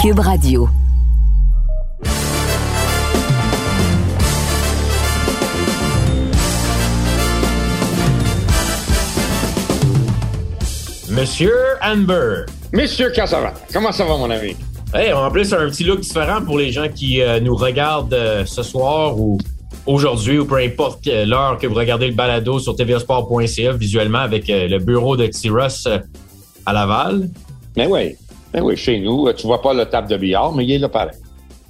[0.00, 0.66] Cube Radio.
[11.10, 11.52] Monsieur
[11.82, 12.46] Amber.
[12.72, 14.56] Monsieur Cassava, comment ça va, mon ami?
[14.94, 18.46] Hey, en plus, un petit look différent pour les gens qui euh, nous regardent euh,
[18.46, 19.36] ce soir ou
[19.84, 24.66] aujourd'hui ou peu importe l'heure que vous regardez le balado sur tvasport.ca visuellement avec euh,
[24.66, 25.86] le bureau de T-Russ
[26.64, 27.28] à Laval.
[27.76, 28.16] Ben oui,
[28.52, 30.88] ben oui, chez nous, tu vois pas le table de billard, mais il est là
[30.88, 31.16] pareil.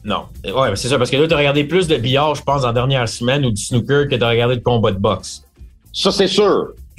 [0.03, 2.65] Non, ouais, c'est ça, parce que là, tu as regardé plus de billard, je pense,
[2.65, 5.45] en dernière semaine ou du snooker que de regarder de combat de boxe.
[5.93, 6.69] Ça, c'est sûr.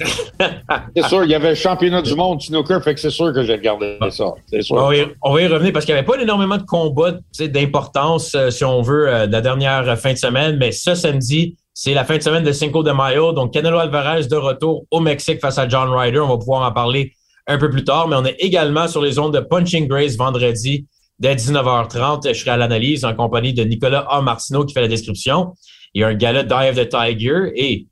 [0.96, 3.42] c'est sûr, il y avait le championnat du monde snooker, fait que c'est sûr que
[3.42, 4.32] j'ai regardé ça.
[4.46, 4.76] C'est sûr.
[4.76, 7.18] On va, y, on va, y, revenir parce qu'il n'y avait pas énormément de combats
[7.40, 11.94] d'importance, euh, si on veut, euh, la dernière fin de semaine, mais ce samedi, c'est
[11.94, 13.32] la fin de semaine de Cinco de Mayo.
[13.32, 16.20] Donc, Canelo Alvarez de retour au Mexique face à John Ryder.
[16.20, 17.14] On va pouvoir en parler
[17.46, 20.86] un peu plus tard, mais on est également sur les ondes de Punching Grace vendredi
[21.18, 22.32] dès 19h30.
[22.32, 24.22] Je serai à l'analyse en compagnie de Nicolas A.
[24.22, 25.54] Martineau qui fait la description.
[25.94, 27.86] Il y a un gala of the Tiger et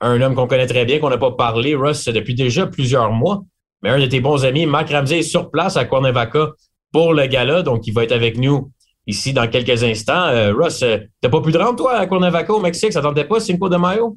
[0.00, 3.42] un homme qu'on connaît très bien, qu'on n'a pas parlé, Russ, depuis déjà plusieurs mois.
[3.82, 6.52] Mais un de tes bons amis, Marc Ramsey, est sur place à Cuernavaca
[6.92, 8.70] pour le gala, donc il va être avec nous
[9.06, 10.26] ici dans quelques instants.
[10.26, 12.92] Euh, Russ, euh, t'as pas pu de rendre, toi, à Cuernavaca, au Mexique?
[12.92, 14.16] Ça tentait pas, Cinco de Mayo?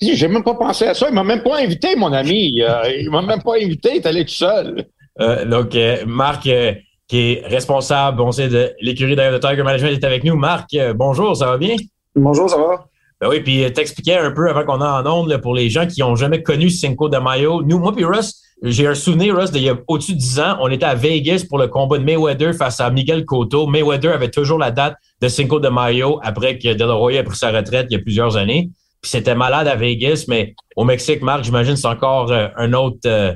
[0.00, 1.08] J'ai même pas pensé à ça.
[1.08, 2.62] Il m'a même pas invité, mon ami.
[2.62, 3.90] Euh, il m'a même pas invité.
[3.92, 4.84] Il est allé tout seul.
[5.20, 10.24] Euh, donc, Marc, qui est responsable, on sait, de l'écurie de Tiger Management, est avec
[10.24, 10.36] nous.
[10.36, 11.74] Marc, bonjour, ça va bien?
[12.14, 12.86] Bonjour, ça va?
[13.20, 16.04] Ben oui, puis t'expliquais un peu avant qu'on a en onde pour les gens qui
[16.04, 17.62] ont jamais connu Cinco de Mayo.
[17.64, 20.56] Nous, moi puis Russ, j'ai un souvenir, Russ, d'il y a au-dessus de 10 ans,
[20.60, 23.66] on était à Vegas pour le combat de Mayweather face à Miguel Cotto.
[23.66, 27.22] Mayweather avait toujours la date de Cinco de Mayo après que De La Hoya a
[27.24, 28.70] pris sa retraite il y a plusieurs années.
[29.00, 32.98] Puis c'était malade à Vegas, mais au Mexique, Marc, j'imagine c'est encore euh, un autre,
[33.06, 33.32] euh,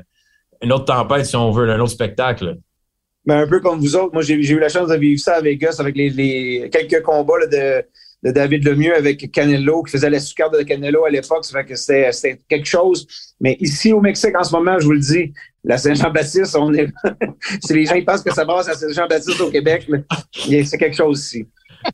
[0.62, 2.58] une autre tempête, si on veut, un autre spectacle.
[3.24, 4.12] Ben, un peu comme vous autres.
[4.12, 7.84] Moi, j'ai eu la chance de vivre ça à Vegas avec les, quelques combats de
[8.30, 11.44] David Lemieux avec Canelo, qui faisait la sucarde de Canelo à l'époque.
[11.44, 13.06] Ça fait que c'était quelque chose.
[13.40, 15.32] Mais ici, au Mexique, en ce moment, je vous le dis,
[15.64, 16.88] la Saint-Jean-Baptiste, on est.
[17.64, 21.20] si les gens pensent que ça passe à Saint-Jean-Baptiste au Québec, mais c'est quelque chose
[21.24, 21.46] ici.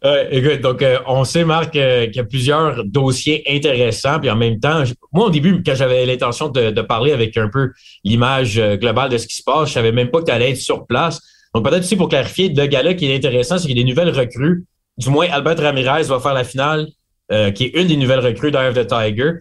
[0.04, 4.20] Ouais, écoute, donc euh, on sait, Marc, euh, qu'il y a plusieurs dossiers intéressants.
[4.20, 7.72] Puis en même temps, moi, au début, quand j'avais l'intention de, parler avec un peu
[8.04, 10.50] l'image euh, globale de ce qui se passe, je savais même pas que tu allais
[10.50, 11.20] être sur place.
[11.54, 13.88] Donc peut-être aussi pour clarifier, le gars-là qui est intéressant, c'est qu'il y a des
[13.88, 14.64] nouvelles recrues
[14.98, 16.88] du moins, Albert Ramirez va faire la finale,
[17.30, 19.34] euh, qui est une des nouvelles recrues d'Eye of the Tiger.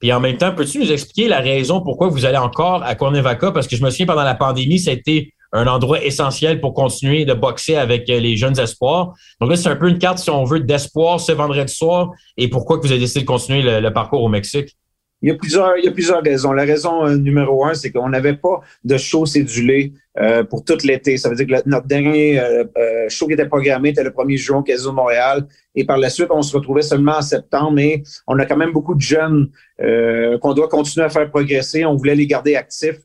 [0.00, 3.52] Puis en même temps, peux-tu nous expliquer la raison pourquoi vous allez encore à Cuernavaca?
[3.52, 7.34] Parce que je me souviens, pendant la pandémie, été un endroit essentiel pour continuer de
[7.34, 9.14] boxer avec euh, les jeunes espoirs.
[9.40, 12.10] Donc là, c'est un peu une carte, si on veut, d'espoir ce vendredi soir.
[12.36, 14.76] Et pourquoi que vous avez décidé de continuer le parcours au Mexique?
[15.22, 16.52] Il y a plusieurs, il y a plusieurs raisons.
[16.52, 20.76] La raison euh, numéro un, c'est qu'on n'avait pas de show cédulé euh, pour tout
[20.82, 21.16] l'été.
[21.16, 24.36] Ça veut dire que notre dernier euh, euh, show qui était programmé était le 1er
[24.36, 25.46] juin au Casino Montréal.
[25.76, 28.72] Et par la suite, on se retrouvait seulement en septembre, mais on a quand même
[28.72, 29.48] beaucoup de jeunes
[29.78, 31.84] qu'on doit continuer à faire progresser.
[31.84, 32.98] On voulait les garder actifs,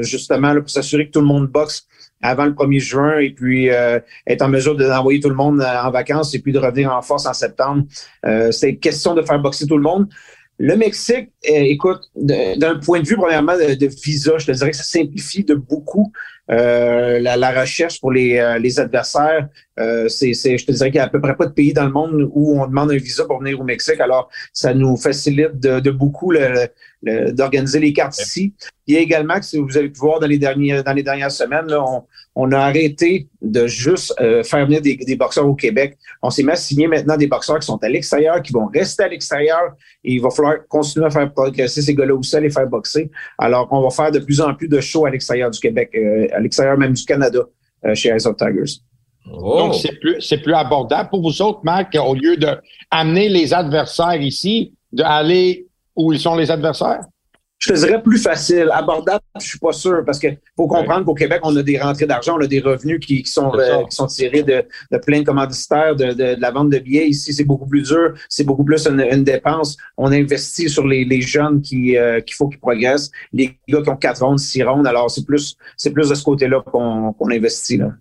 [0.00, 1.86] justement, là, pour s'assurer que tout le monde boxe
[2.22, 3.68] avant le 1er juin et puis
[4.26, 7.26] être en mesure d'envoyer tout le monde en vacances et puis de revenir en force
[7.26, 7.84] en septembre.
[8.24, 10.08] Euh, c'est question de faire boxer tout le monde.
[10.58, 14.76] Le Mexique, euh, écoute, d'un point de vue premièrement de, visa, je te dirais que
[14.76, 16.12] ça simplifie de beaucoup
[16.50, 19.48] euh, la, recherche pour les, euh, les adversaires.
[20.08, 21.92] c'est, je te dirais qu'il n'y a à peu près pas de pays dans le
[21.92, 24.00] monde où on demande un visa pour venir au Mexique.
[24.00, 26.32] Alors, ça nous facilite de, beaucoup
[27.02, 28.54] d'organiser les cartes ici.
[28.86, 31.32] Il y a également, si vous avez pu voir dans les, dernières, dans les dernières
[31.32, 32.04] semaines, là, on,
[32.38, 35.96] on a arrêté de juste euh, faire venir des, boxeurs au Québec.
[36.22, 39.04] On s'est mis à signer maintenant des boxeurs qui sont à l'extérieur, qui vont rester
[39.04, 39.72] à l'extérieur
[40.04, 43.10] et il va falloir continuer à faire progresser ces gars-là aussi, à les faire boxer.
[43.38, 46.28] Alors, on va faire de plus en plus de shows à l'extérieur du Québec, euh,
[46.32, 47.40] à l'extérieur même du Canada
[47.86, 48.80] euh, chez Ice of Tigers.
[49.32, 49.58] Oh.
[49.58, 54.20] Donc, c'est plus, c'est plus abordable pour vous autres, Marc, au lieu d'amener les adversaires
[54.20, 55.66] ici, d'aller
[55.96, 57.00] où ils sont les adversaires?
[57.58, 58.68] Je te dirais plus facile.
[58.72, 62.06] Abordable, je suis pas sûr, parce que faut comprendre qu'au Québec, on a des rentrées
[62.06, 65.24] d'argent, on a des revenus qui, sont, euh, qui sont tirés de, de plein de
[65.24, 67.08] commanditaires, de, de, la vente de billets.
[67.08, 69.76] Ici, c'est beaucoup plus dur, c'est beaucoup plus une, dépense.
[69.96, 73.88] On investit sur les, les jeunes qui euh, qu'il faut qu'ils progressent, les gars qui
[73.88, 74.86] ont quatre rondes, six rondes.
[74.86, 77.78] Alors, c'est plus c'est plus de ce côté-là qu'on qu'on investit.
[77.78, 77.92] Là.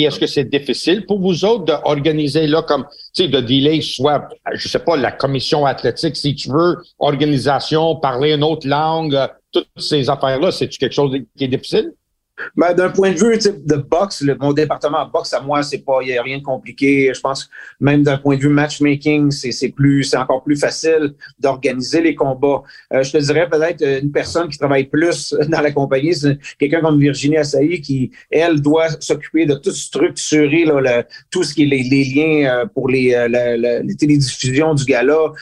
[0.00, 3.82] Puis est-ce que c'est difficile pour vous autres d'organiser là comme, tu sais, de dealer
[3.82, 9.14] soit, je sais pas, la commission athlétique, si tu veux, organisation, parler une autre langue,
[9.14, 11.92] euh, toutes ces affaires-là, c'est quelque chose qui est difficile?
[12.56, 16.06] Ben, d'un point de vue de boxe, mon département boxe à moi, c'est pas, il
[16.06, 17.12] n'y a rien de compliqué.
[17.14, 17.50] Je pense que
[17.80, 22.62] même d'un point de vue matchmaking, c'est plus, c'est encore plus facile d'organiser les combats.
[22.92, 26.80] Euh, je te dirais peut-être une personne qui travaille plus dans la compagnie, c'est quelqu'un
[26.80, 31.66] comme Virginie Assaï qui, elle, doit s'occuper de tout structurer là, tout ce qui est
[31.66, 35.32] les, liens euh, pour les, euh, les télédiffusions du gala,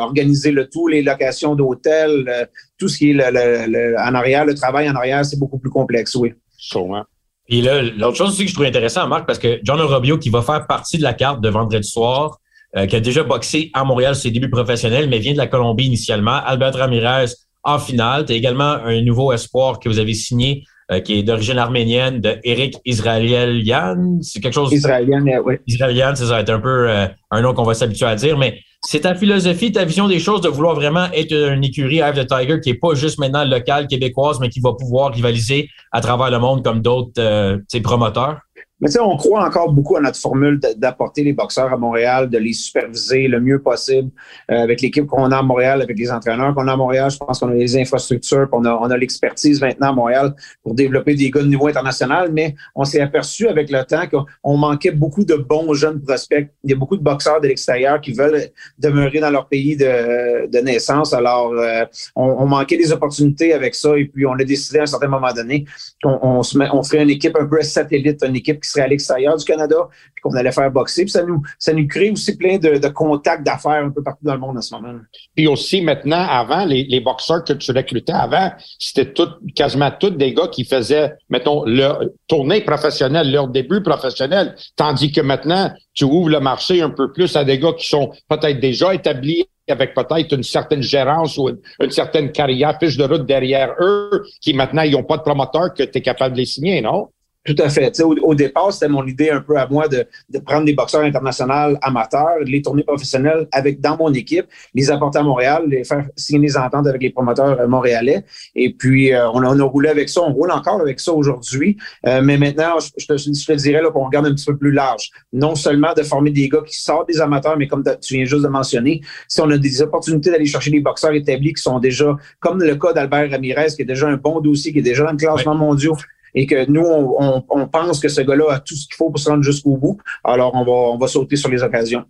[0.00, 2.48] organiser le tout, les locations d'hôtels,
[2.82, 6.16] tout ce qui est le, en arrière, le travail en arrière, c'est beaucoup plus complexe,
[6.16, 6.32] oui.
[6.58, 7.04] Sûrement.
[7.48, 10.30] Puis là, l'autre chose aussi que je trouve intéressant, Marc, parce que John Robio, qui
[10.30, 12.38] va faire partie de la carte de vendredi soir,
[12.76, 15.84] euh, qui a déjà boxé à Montréal ses débuts professionnels, mais vient de la Colombie
[15.84, 17.26] initialement, Albert Ramirez
[17.62, 18.24] en finale.
[18.24, 22.20] Tu as également un nouveau espoir que vous avez signé, euh, qui est d'origine arménienne,
[22.20, 24.18] de Eric Israelian.
[24.22, 24.72] C'est quelque chose.
[24.72, 25.54] Israélien, oui.
[25.68, 28.58] Israelian, ça va être un peu euh, un nom qu'on va s'habituer à dire, mais
[28.84, 32.26] c'est ta philosophie, ta vision des choses de vouloir vraiment être une écurie Eye the
[32.26, 36.30] Tiger qui est pas juste maintenant locale québécoise, mais qui va pouvoir rivaliser à travers
[36.30, 38.40] le monde comme d'autres euh, promoteurs?
[38.82, 42.28] Mais tu sais, on croit encore beaucoup à notre formule d'apporter les boxeurs à Montréal,
[42.28, 44.10] de les superviser le mieux possible
[44.50, 47.08] euh, avec l'équipe qu'on a à Montréal, avec les entraîneurs qu'on a à Montréal.
[47.08, 50.34] Je pense qu'on a les infrastructures, on a, on a l'expertise maintenant à Montréal
[50.64, 52.32] pour développer des gars de niveau international.
[52.32, 56.50] Mais on s'est aperçu avec le temps qu'on manquait beaucoup de bons jeunes prospects.
[56.64, 58.48] Il y a beaucoup de boxeurs de l'extérieur qui veulent
[58.78, 61.12] demeurer dans leur pays de, de naissance.
[61.12, 61.84] Alors, euh,
[62.16, 63.96] on, on, manquait des opportunités avec ça.
[63.96, 65.66] Et puis, on a décidé à un certain moment donné
[66.02, 68.84] qu'on on se met, on ferait une équipe un peu satellite, une équipe qui serait
[68.84, 71.02] à l'extérieur du Canada, puis qu'on allait faire boxer.
[71.04, 74.34] Puis ça nous, ça nous crée aussi plein de, contacts d'affaires un peu partout dans
[74.34, 74.98] le monde en ce moment.
[75.34, 80.34] Puis aussi, maintenant, avant, les, boxeurs que tu recrutais avant, c'était tout, quasiment tous des
[80.34, 84.54] gars qui faisaient, mettons, leur tournée professionnelle, leur début professionnel.
[84.76, 88.12] Tandis que maintenant, tu ouvres le marché un peu plus à des gars qui sont
[88.28, 91.48] peut-être déjà établis avec peut-être une certaine gérance ou
[91.80, 95.72] une, certaine carrière, fiche de route derrière eux, qui maintenant, ils n'ont pas de promoteur
[95.74, 97.08] que tu es capable de les signer, non?
[97.44, 98.00] Tout à fait.
[98.02, 101.00] Au, au, départ, c'était mon idée un peu à moi de, de, prendre des boxeurs
[101.00, 105.82] internationaux amateurs, de les tourner professionnels avec dans mon équipe, les apporter à Montréal, les
[105.82, 108.24] faire signer des ententes avec les promoteurs euh, montréalais.
[108.54, 110.20] Et puis, euh, on, a, on, a, roulé avec ça.
[110.22, 111.76] On roule encore avec ça aujourd'hui.
[112.06, 115.10] Euh, mais maintenant, je, te, je te dirais qu'on regarde un petit peu plus large.
[115.32, 118.44] Non seulement de former des gars qui sortent des amateurs, mais comme tu viens juste
[118.44, 122.16] de mentionner, si on a des opportunités d'aller chercher des boxeurs établis qui sont déjà,
[122.38, 125.10] comme le cas d'Albert Ramirez, qui est déjà un bon dossier, qui est déjà dans
[125.10, 125.94] le classement mondial,
[126.34, 129.28] et que nous, on, pense que ce gars-là a tout ce qu'il faut pour se
[129.28, 129.98] rendre jusqu'au bout.
[130.24, 132.04] Alors, on va, on va sauter sur les occasions.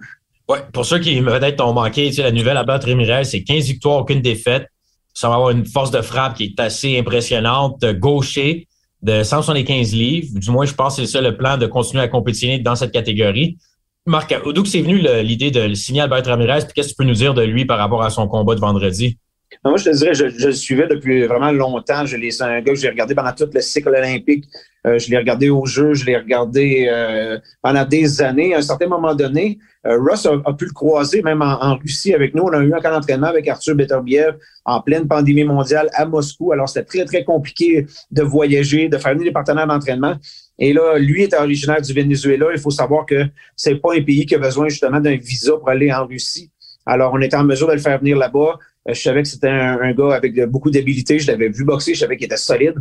[0.48, 3.98] Ouais, pour ceux qui peut-être ont manqué, la nouvelle à battre Ramirez, c'est 15 victoires,
[3.98, 4.68] aucune défaite.
[5.14, 8.66] Ça va avoir une force de frappe qui est assez impressionnante, gaucher
[9.02, 10.38] de 175 livres.
[10.38, 12.92] Du moins, je pense que c'est ça le plan de continuer à compétitionner dans cette
[12.92, 13.58] catégorie.
[14.06, 16.60] Marc, d'où c'est venu l'idée de signer Albert Ramirez?
[16.60, 18.60] Puis qu'est-ce que tu peux nous dire de lui par rapport à son combat de
[18.60, 19.18] vendredi?
[19.64, 22.04] Moi, je te dirais, je, je, le suivais depuis vraiment longtemps.
[22.06, 24.44] C'est un gars que j'ai regardé pendant tout le cycle olympique.
[24.86, 28.54] Euh, je l'ai regardé au jeu, je l'ai regardé euh, pendant des années.
[28.54, 32.34] À un certain moment donné, euh, Russ a, pu le croiser même en, Russie avec
[32.34, 32.42] nous.
[32.42, 36.52] On a eu un camp d'entraînement avec Arthur Beterbiev en pleine pandémie mondiale à Moscou.
[36.52, 40.14] Alors, c'était très, très compliqué de voyager, de faire venir des partenaires d'entraînement.
[40.58, 42.46] Et là, lui est originaire du Venezuela.
[42.52, 43.24] Il faut savoir que
[43.54, 46.50] c'est pas un pays qui a besoin justement d'un visa pour aller en Russie.
[46.86, 48.58] Alors, on était en mesure de le faire venir là-bas.
[48.88, 51.18] Euh, je savais que c'était un, gars avec beaucoup d'habilité.
[51.18, 52.74] Je l'avais vu boxer, je savais qu'il était solide.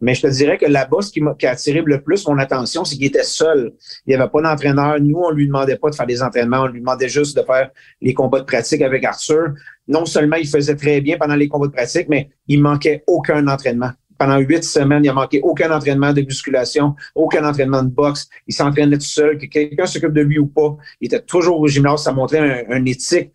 [0.00, 2.38] Mais je te dirais que là-bas, ce qui, m'a, qui a attiré le plus mon
[2.38, 3.72] attention, c'est qu'il était seul.
[4.06, 5.00] Il n'y avait pas d'entraîneur.
[5.00, 6.62] Nous, on lui demandait pas de faire des entraînements.
[6.62, 7.70] On lui demandait juste de faire
[8.00, 9.54] les combats de pratique avec Arthur.
[9.86, 13.46] Non seulement il faisait très bien pendant les combats de pratique, mais il manquait aucun
[13.48, 18.28] entraînement pendant huit semaines, il a manqué aucun entraînement de musculation, aucun entraînement de boxe.
[18.46, 20.76] Il s'entraînait tout seul, que quelqu'un s'occupe de lui ou pas.
[21.00, 23.30] Il était toujours au gymnase, ça montrait un, éthique.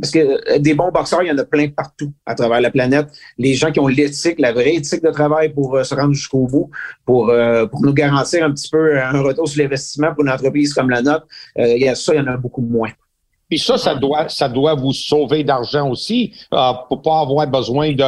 [0.00, 2.70] Parce que euh, des bons boxeurs, il y en a plein partout à travers la
[2.70, 3.08] planète.
[3.36, 6.46] Les gens qui ont l'éthique, la vraie éthique de travail pour euh, se rendre jusqu'au
[6.46, 6.70] bout,
[7.04, 10.72] pour, euh, pour nous garantir un petit peu un retour sur l'investissement pour une entreprise
[10.72, 12.90] comme la nôtre, il y a ça, il y en a beaucoup moins.
[13.48, 18.04] Puis ça, ça doit, ça doit vous sauver d'argent aussi, pour pas avoir besoin de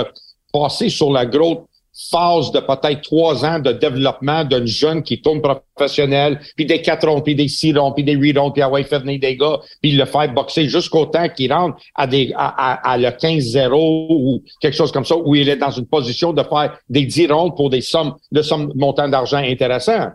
[0.53, 5.41] passer sur la grosse phase de peut-être trois ans de développement d'un jeune qui tourne
[5.41, 8.69] professionnel, puis des quatre ronds, puis des six ronds, puis des huit ronds, puis à
[8.69, 12.33] ouais, fait venir des gars, puis le faire boxer jusqu'au temps qu'il rentre à des
[12.37, 13.73] à, à, le 15-0
[14.11, 17.31] ou quelque chose comme ça, où il est dans une position de faire des 10
[17.31, 20.11] rondes pour des sommes de sommes montant d'argent intéressants.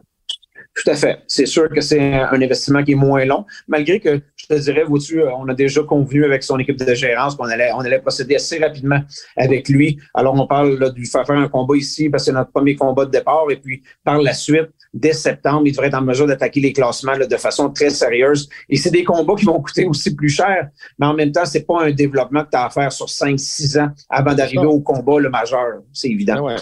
[0.76, 1.20] Tout à fait.
[1.28, 4.84] C'est sûr que c'est un investissement qui est moins long, malgré que je te dirais,
[4.84, 8.36] vois-tu, on a déjà convenu avec son équipe de gérance qu'on allait, on allait procéder
[8.36, 9.00] assez rapidement
[9.36, 10.00] avec lui.
[10.14, 12.52] Alors, on parle là, de lui faire faire un combat ici parce que c'est notre
[12.52, 13.46] premier combat de départ.
[13.50, 17.18] Et puis, par la suite, dès septembre, il devrait être en mesure d'attaquer les classements
[17.18, 18.48] de façon très sérieuse.
[18.70, 21.66] Et c'est des combats qui vont coûter aussi plus cher, mais en même temps, c'est
[21.66, 25.20] pas un développement que tu as à faire sur 5-6 ans avant d'arriver au combat
[25.20, 25.82] le majeur.
[25.92, 26.48] C'est évident.
[26.48, 26.56] Ah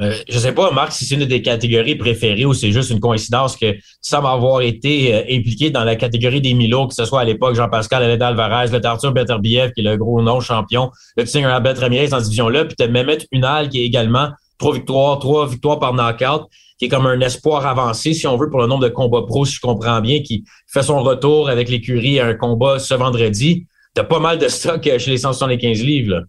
[0.00, 2.98] Euh, je sais pas, Marc, si c'est une des catégories préférées ou c'est juste une
[2.98, 7.04] coïncidence que tu sembles avoir été euh, impliqué dans la catégorie des Milo, que ce
[7.04, 10.90] soit à l'époque Jean-Pascal Aleda Alvarez, le Arthur Beterbiev, qui est le gros nom champion,
[11.16, 14.30] le Tinger Albert Ramirez dans cette division-là, puis tu as Mehmet Unal, qui est également
[14.58, 16.48] trois victoires, trois victoires par knockout,
[16.78, 19.44] qui est comme un espoir avancé, si on veut, pour le nombre de combats pro,
[19.44, 23.66] si je comprends bien, qui fait son retour avec l'écurie à un combat ce vendredi.
[23.94, 26.22] T'as pas mal de stock euh, chez les 175 livres, là.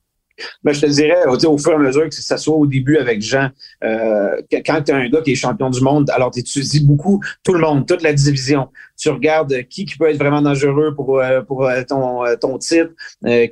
[0.63, 3.21] Ben, je te dirais, au fur et à mesure que ça soit au début avec
[3.21, 3.49] Jean,
[3.83, 7.21] euh, quand tu as un gars qui est champion du monde, alors tu étudies beaucoup
[7.43, 8.69] tout le monde, toute la division.
[8.97, 12.91] Tu regardes qui, qui peut être vraiment dangereux pour, euh, pour euh, ton, ton titre,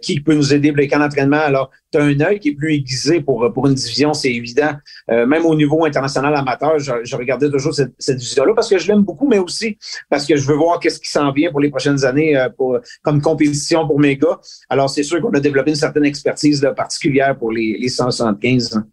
[0.01, 1.39] qui peut nous aider pour les camps d'entraînement.
[1.39, 4.71] Alors, tu as un œil qui est plus aiguisé pour, pour une division, c'est évident.
[5.09, 8.87] même au niveau international amateur, je, je regardais toujours cette, cette division-là parce que je
[8.87, 9.77] l'aime beaucoup, mais aussi
[10.09, 13.21] parce que je veux voir qu'est-ce qui s'en vient pour les prochaines années pour, comme
[13.21, 14.39] compétition pour mes gars.
[14.69, 18.83] Alors, c'est sûr qu'on a développé une certaine expertise là, particulière pour les, les 175.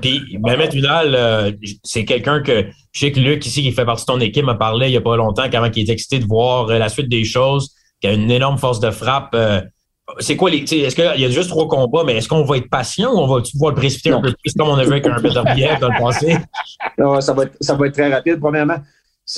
[0.00, 4.04] Puis, Mehmet Unal, euh, c'est quelqu'un que je sais que Luc, ici, qui fait partie
[4.04, 6.26] de ton équipe, m'a parlé il n'y a pas longtemps, quand il est excité de
[6.26, 9.30] voir euh, la suite des choses, qui a une énorme force de frappe.
[9.34, 9.60] Euh,
[10.18, 10.62] c'est quoi les.
[10.62, 13.26] Est-ce qu'il y a juste trois combats, mais est-ce qu'on va être patient ou on
[13.26, 15.78] va pouvoir le précipiter un peu plus comme on a vu avec un Peter Biev
[15.80, 16.36] dans le passé?
[16.98, 18.40] Non, ça va, être, ça va être très rapide.
[18.40, 18.78] Premièrement,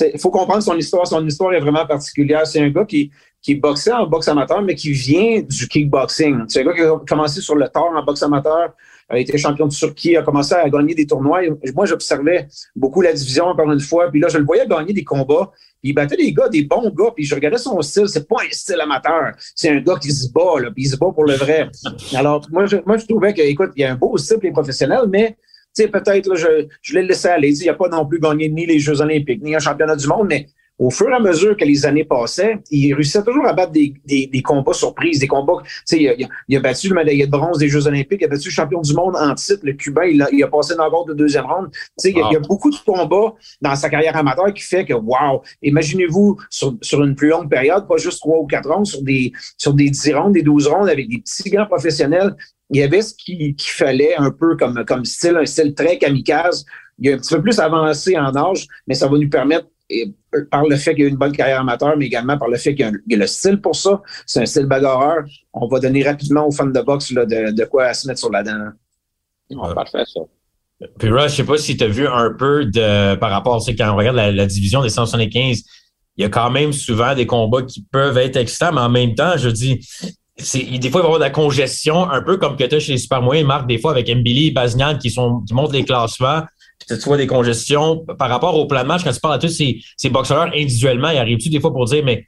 [0.01, 1.05] il faut comprendre son histoire.
[1.05, 2.47] Son histoire est vraiment particulière.
[2.47, 6.45] C'est un gars qui, qui boxait en boxe amateur, mais qui vient du kickboxing.
[6.47, 8.69] C'est un gars qui a commencé sur le tard en boxe amateur,
[9.13, 11.41] a été champion de Turquie, a commencé à gagner des tournois.
[11.75, 14.09] Moi, j'observais beaucoup la division, encore une fois.
[14.09, 15.51] Puis là, je le voyais gagner des combats.
[15.81, 17.11] Puis il battait des gars, des bons gars.
[17.15, 18.07] Puis je regardais son style.
[18.07, 19.31] C'est pas un style amateur.
[19.55, 20.71] C'est un gars qui se bat, là.
[20.71, 21.69] Puis il se bat pour le vrai.
[22.15, 24.51] Alors, moi, je, moi, je trouvais que, écoute, il y a un beau style, les
[24.51, 25.37] professionnels, mais
[25.75, 27.51] tu sais, peut-être, je, je l'ai laissé aller.
[27.59, 30.27] Il n'a pas non plus gagné ni les Jeux olympiques, ni un championnat du monde,
[30.29, 30.47] mais
[30.83, 33.93] au fur et à mesure que les années passaient, il réussissait toujours à battre des,
[34.05, 35.61] des, des combats surprises, des combats.
[35.63, 38.25] Tu sais, il, a, il a battu le médaillé de bronze des Jeux Olympiques, il
[38.25, 40.75] a battu le champion du monde en titre, le Cubain, il a, il a passé
[40.75, 41.69] dans le de deuxième ronde.
[41.71, 44.53] Tu sais, il, y a, il y a beaucoup de combats dans sa carrière amateur
[44.53, 48.45] qui fait que, wow, imaginez-vous sur, sur une plus longue période, pas juste trois ou
[48.45, 51.65] quatre rondes, sur des, sur des dix rondes, des douze rondes avec des petits grands
[51.65, 52.35] professionnels.
[52.71, 56.65] Il y avait ce qu'il fallait un peu comme, comme style, un style très kamikaze.
[56.99, 60.13] Il est un petit peu plus avancé en âge, mais ça va nous permettre et
[60.49, 62.73] par le fait qu'il y a une bonne carrière amateur, mais également par le fait
[62.73, 64.01] qu'il y, a le style pour ça.
[64.25, 65.23] C'est un style bagarreur.
[65.53, 68.31] On va donner rapidement aux fans de boxe là, de, de, quoi se mettre sur
[68.31, 68.69] la dent.
[69.51, 70.21] Oh, parfait, ça.
[70.97, 73.71] Puis Russ, je sais pas si tu as vu un peu de par rapport, tu
[73.71, 75.63] sais, quand on regarde la, la division des 175,
[76.17, 79.15] il y a quand même souvent des combats qui peuvent être excitants, mais en même
[79.15, 79.79] temps, je dis,
[80.37, 82.79] des fois, il va y avoir de la congestion, un peu comme que tu as
[82.79, 85.73] chez les super moyens, Marc, des fois avec Mbili et Baznian qui, sont, qui montent
[85.73, 86.41] les classements
[86.87, 89.49] tu vois des congestions par rapport au plan de match, quand tu parles à tous
[89.49, 92.27] ces, ces boxeurs individuellement, il arrive-tu des fois pour dire, mais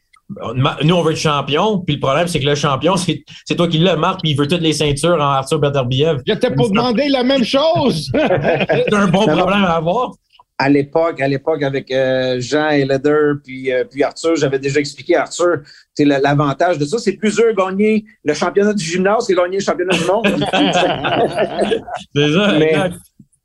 [0.83, 3.77] nous, on veut être champion, puis le problème, c'est que le champion, c'est toi qui
[3.77, 6.21] le marque, puis il veut toutes les ceintures en Arthur Beterbiev.
[6.25, 8.09] J'étais pour demander la même chose!
[8.13, 10.12] c'est un bon problème à avoir.
[10.57, 14.79] À l'époque, à l'époque, avec euh, Jean et Leder, puis, euh, puis Arthur, j'avais déjà
[14.79, 15.57] expliqué à Arthur,
[15.93, 19.63] c'est l'avantage de ça, c'est plus eux gagner le championnat du gymnase que gagner le
[19.63, 20.25] championnat du monde.
[22.15, 22.74] c'est ça, Mais,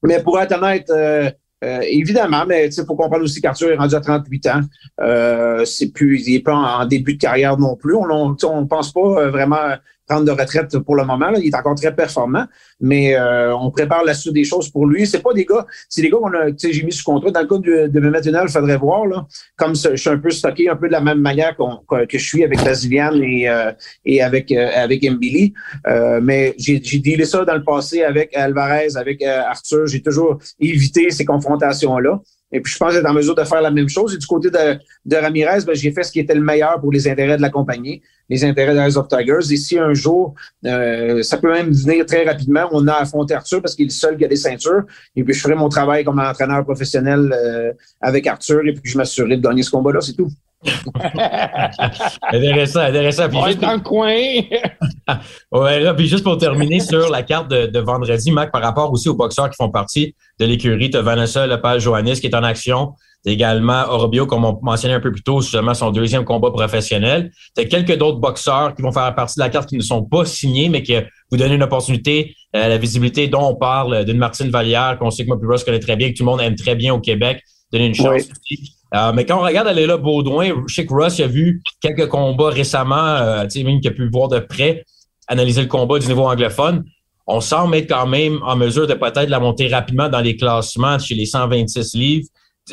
[0.02, 1.30] mais pour être honnête, euh,
[1.62, 4.60] euh, évidemment, mais il faut comprendre aussi qu'Arthur est rendu à 38 ans.
[5.00, 7.94] Euh, c'est plus, il n'est pas en, début de carrière non plus.
[7.94, 9.74] On ne pense pas vraiment
[10.18, 11.30] de retraite pour le moment.
[11.36, 12.46] Il est encore très performant,
[12.80, 15.06] mais euh, on prépare la suite des choses pour lui.
[15.06, 17.30] C'est pas des gars, c'est des gars qu'on a, j'ai mis sous contrat.
[17.30, 19.26] Dans le cas de, de Mehmet il faudrait voir là,
[19.56, 22.42] comme je suis un peu stocké un peu de la même manière que je suis
[22.44, 23.72] avec Basilian et euh,
[24.04, 25.52] et avec euh, avec Mbili.
[25.86, 29.86] Euh, mais j'ai j'ai dealé ça dans le passé avec Alvarez, avec euh, Arthur.
[29.86, 32.20] J'ai toujours évité ces confrontations là.
[32.52, 34.14] Et puis, je pense être en mesure de faire la même chose.
[34.14, 36.92] Et du côté de, de Ramirez, ben, j'ai fait ce qui était le meilleur pour
[36.92, 39.52] les intérêts de la compagnie, les intérêts de Rise of Tigers.
[39.52, 40.34] Et si un jour,
[40.66, 43.94] euh, ça peut même venir très rapidement, on a affronté Arthur parce qu'il est le
[43.94, 44.82] seul qui a des ceintures.
[45.14, 48.98] Et puis, je ferai mon travail comme entraîneur professionnel euh, avec Arthur et puis je
[48.98, 50.30] m'assurerai de gagner ce combat-là, c'est tout.
[52.32, 53.28] intéressant, intéressant.
[53.28, 53.60] Puis juste...
[53.60, 54.14] dans le coin.
[55.52, 59.08] ouais, puis juste pour terminer sur la carte de, de, vendredi, Mac, par rapport aussi
[59.08, 62.92] aux boxeurs qui font partie de l'écurie, tu as Vanessa Lepage-Johannis qui est en action.
[63.24, 67.30] Tu également Orbio, comme on mentionnait un peu plus tôt, justement son deuxième combat professionnel.
[67.54, 70.04] Tu as quelques d'autres boxeurs qui vont faire partie de la carte qui ne sont
[70.04, 70.94] pas signés, mais qui
[71.30, 75.24] vous donnent une opportunité, euh, la visibilité dont on parle d'une Martine Vallière, qu'on sait
[75.24, 77.86] que moi, connaît très bien, que tout le monde aime très bien au Québec, donner
[77.86, 78.79] une chance aussi.
[78.94, 82.50] Euh, mais quand on regarde Aléla Baudouin, je sais que Russ a vu quelques combats
[82.50, 84.84] récemment, euh, même qu'il a pu voir de près,
[85.28, 86.84] analyser le combat du niveau anglophone.
[87.26, 90.98] On semble être quand même en mesure de peut-être la monter rapidement dans les classements
[90.98, 92.26] chez les 126 livres.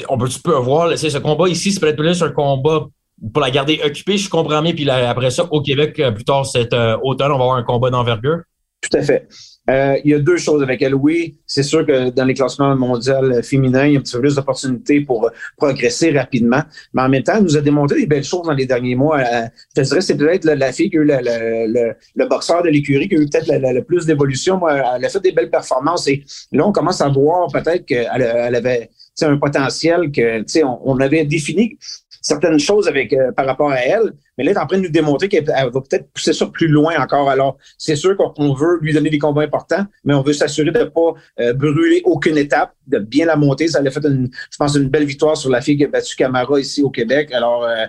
[0.10, 2.88] On peut, tu peux voir, ce combat ici, c'est peut-être plus un combat
[3.34, 4.74] pour la garder occupée, je comprends bien.
[4.74, 7.64] Puis après ça, au Québec, euh, plus tard cet euh, automne, on va avoir un
[7.64, 8.42] combat d'envergure.
[8.82, 9.28] Tout à fait.
[9.70, 10.96] Euh, il y a deux choses avec elle.
[10.96, 14.22] Oui, c'est sûr que dans les classements mondiaux féminins, il y a un petit peu
[14.22, 16.62] plus d'opportunités pour progresser rapidement.
[16.94, 19.20] Mais en même temps, elle nous a démontré des belles choses dans les derniers mois.
[19.20, 19.46] Euh,
[19.76, 23.16] je dirais, c'est peut-être la, fille qui a eu le, le, boxeur de l'écurie qui
[23.16, 24.62] a eu peut-être le, plus d'évolution.
[24.70, 28.56] Elle a fait des belles performances et là, on commence à voir peut-être qu'elle elle
[28.56, 28.90] avait
[29.22, 31.78] un potentiel que on, on avait défini
[32.22, 34.84] certaines choses avec euh, par rapport à elle, mais là, elle est en train de
[34.84, 37.30] nous démontrer qu'elle va peut-être pousser ça plus loin encore.
[37.30, 40.80] Alors, c'est sûr qu'on veut lui donner des combats importants, mais on veut s'assurer de
[40.80, 43.68] ne pas euh, brûler aucune étape, de bien la monter.
[43.68, 46.16] Ça a fait, une, je pense, une belle victoire sur la fille qui a battu
[46.16, 47.32] Camara ici au Québec.
[47.32, 47.86] Alors, euh,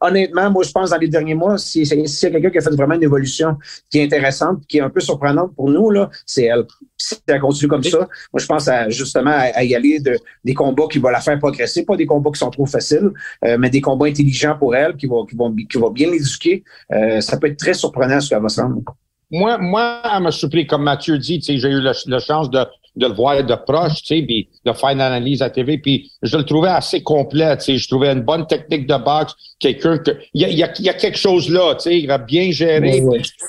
[0.00, 2.60] honnêtement, moi, je pense dans les derniers mois, si, si, y a quelqu'un qui a
[2.60, 3.56] fait vraiment une évolution
[3.90, 6.64] qui est intéressante, qui est un peu surprenante pour nous, là, c'est elle.
[6.96, 10.54] Si elle continue comme ça, moi, je pense à, justement à, y aller de, des
[10.54, 13.10] combats qui vont la faire progresser, pas des combats qui sont trop faciles,
[13.44, 16.64] euh, mais des combats intelligents pour elle, qui vont qui, vont, qui va bien l'éduquer,
[16.92, 18.82] euh, ça peut être très surprenant ce qu'elle va se rendre.
[19.30, 23.14] Moi, moi, elle m'a surpris, comme Mathieu dit, j'ai eu la chance de, de le
[23.14, 26.44] voir de proche, tu sais, puis de faire une analyse à TV, puis je le
[26.44, 30.42] trouvais assez complet, tu sais, je trouvais une bonne technique de boxe, quelqu'un que, il
[30.42, 33.02] y a, y, a, y a, quelque chose là, tu sais, il a bien géré,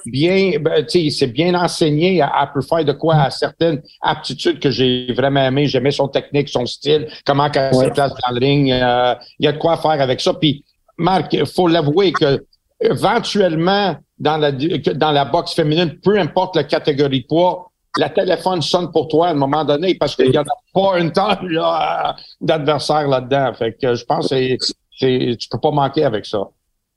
[0.06, 4.60] bien, ben, tu sais, c'est bien enseigné, elle, peut faire de quoi à certaines aptitudes
[4.60, 8.40] que j'ai vraiment aimé, j'aimais son technique, son style, comment elle se place dans le
[8.40, 10.64] ring, euh, il y a de quoi faire avec ça, puis
[10.98, 12.46] Marc, il faut l'avouer que
[12.80, 18.62] éventuellement, dans la, dans la boxe féminine, peu importe la catégorie de poids, la téléphone
[18.62, 21.48] sonne pour toi à un moment donné parce qu'il n'y en a pas une tonne
[22.42, 23.54] d'adversaires là-dedans.
[23.54, 24.58] Fait que je pense que
[24.98, 26.50] c'est, tu peux pas manquer avec ça.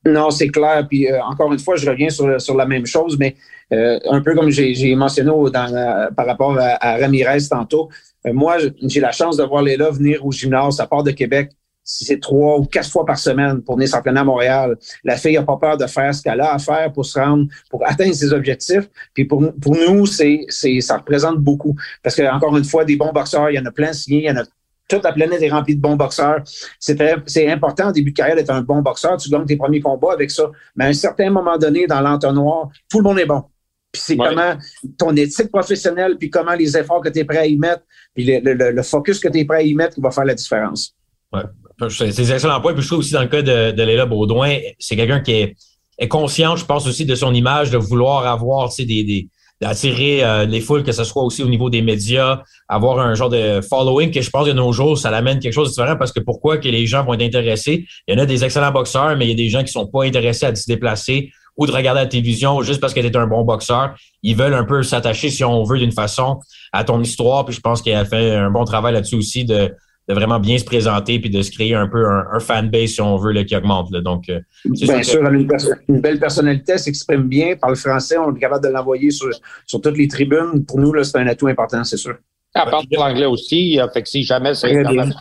[0.06, 0.86] Non, c'est clair.
[0.88, 3.34] Puis euh, encore une fois, je reviens sur, sur la même chose, mais
[3.72, 7.88] euh, un peu comme j'ai, mentionné dans, par rapport à, Ramirez tantôt,
[8.26, 11.50] euh, moi, j'ai la chance de voir Léla venir au gymnase, à part de Québec,
[11.86, 14.76] si c'est trois ou quatre fois par semaine pour venir s'entraîner à Montréal.
[15.04, 17.46] La fille n'a pas peur de faire ce qu'elle a à faire pour se rendre,
[17.70, 18.90] pour atteindre ses objectifs.
[19.14, 21.76] Puis pour, pour nous, c'est, c'est, ça représente beaucoup.
[22.02, 24.26] Parce que, encore une fois, des bons boxeurs, il y en a plein signés, il
[24.26, 24.44] y en a
[24.88, 26.42] toute la planète est remplie de bons boxeurs.
[26.78, 29.16] C'est, c'est important au début de carrière d'être un bon boxeur.
[29.16, 30.50] Tu gagnes tes premiers combats avec ça.
[30.76, 33.42] Mais à un certain moment donné, dans l'entonnoir, tout le monde est bon.
[33.90, 34.54] Puis c'est comment
[34.98, 37.82] ton éthique professionnelle, puis comment les efforts que tu es prêt à y mettre,
[38.14, 40.24] puis le, le, le focus que tu es prêt à y mettre qui va faire
[40.24, 40.94] la différence.
[41.32, 41.42] Ouais.
[41.90, 42.72] C'est un excellent point.
[42.72, 46.08] Puis je trouve aussi dans le cas de, de Léla Baudouin, c'est quelqu'un qui est,
[46.08, 49.28] conscient, je pense aussi, de son image, de vouloir avoir des, des
[49.60, 53.30] d'attirer euh, les foules, que ce soit aussi au niveau des médias, avoir un genre
[53.30, 56.12] de following que je pense de nos jours, ça l'amène quelque chose de différent parce
[56.12, 57.86] que pourquoi que les gens vont être intéressés?
[58.06, 59.86] Il y en a des excellents boxeurs, mais il y a des gens qui sont
[59.86, 63.16] pas intéressés à se déplacer ou de regarder la télévision juste parce que tu es
[63.16, 63.94] un bon boxeur.
[64.22, 66.38] Ils veulent un peu s'attacher, si on veut, d'une façon
[66.72, 67.46] à ton histoire.
[67.46, 69.72] Puis je pense qu'elle fait un bon travail là-dessus aussi de,
[70.08, 73.16] de vraiment bien se présenter puis de se créer un peu un, fanbase, si on
[73.16, 73.90] veut, là, qui augmente.
[73.90, 74.00] Là.
[74.00, 78.72] Donc, euh, Bien sûr, une, belle personnalité s'exprime bien, parle français, on est capable de
[78.72, 79.30] l'envoyer sur,
[79.66, 80.64] sur toutes les tribunes.
[80.66, 82.16] Pour nous, c'est un atout important, c'est sûr.
[82.54, 85.12] Elle parle l'anglais aussi, fait que si jamais c'est elle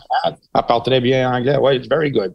[0.52, 1.56] parle très bien anglais.
[1.60, 2.32] Oui, it's very good.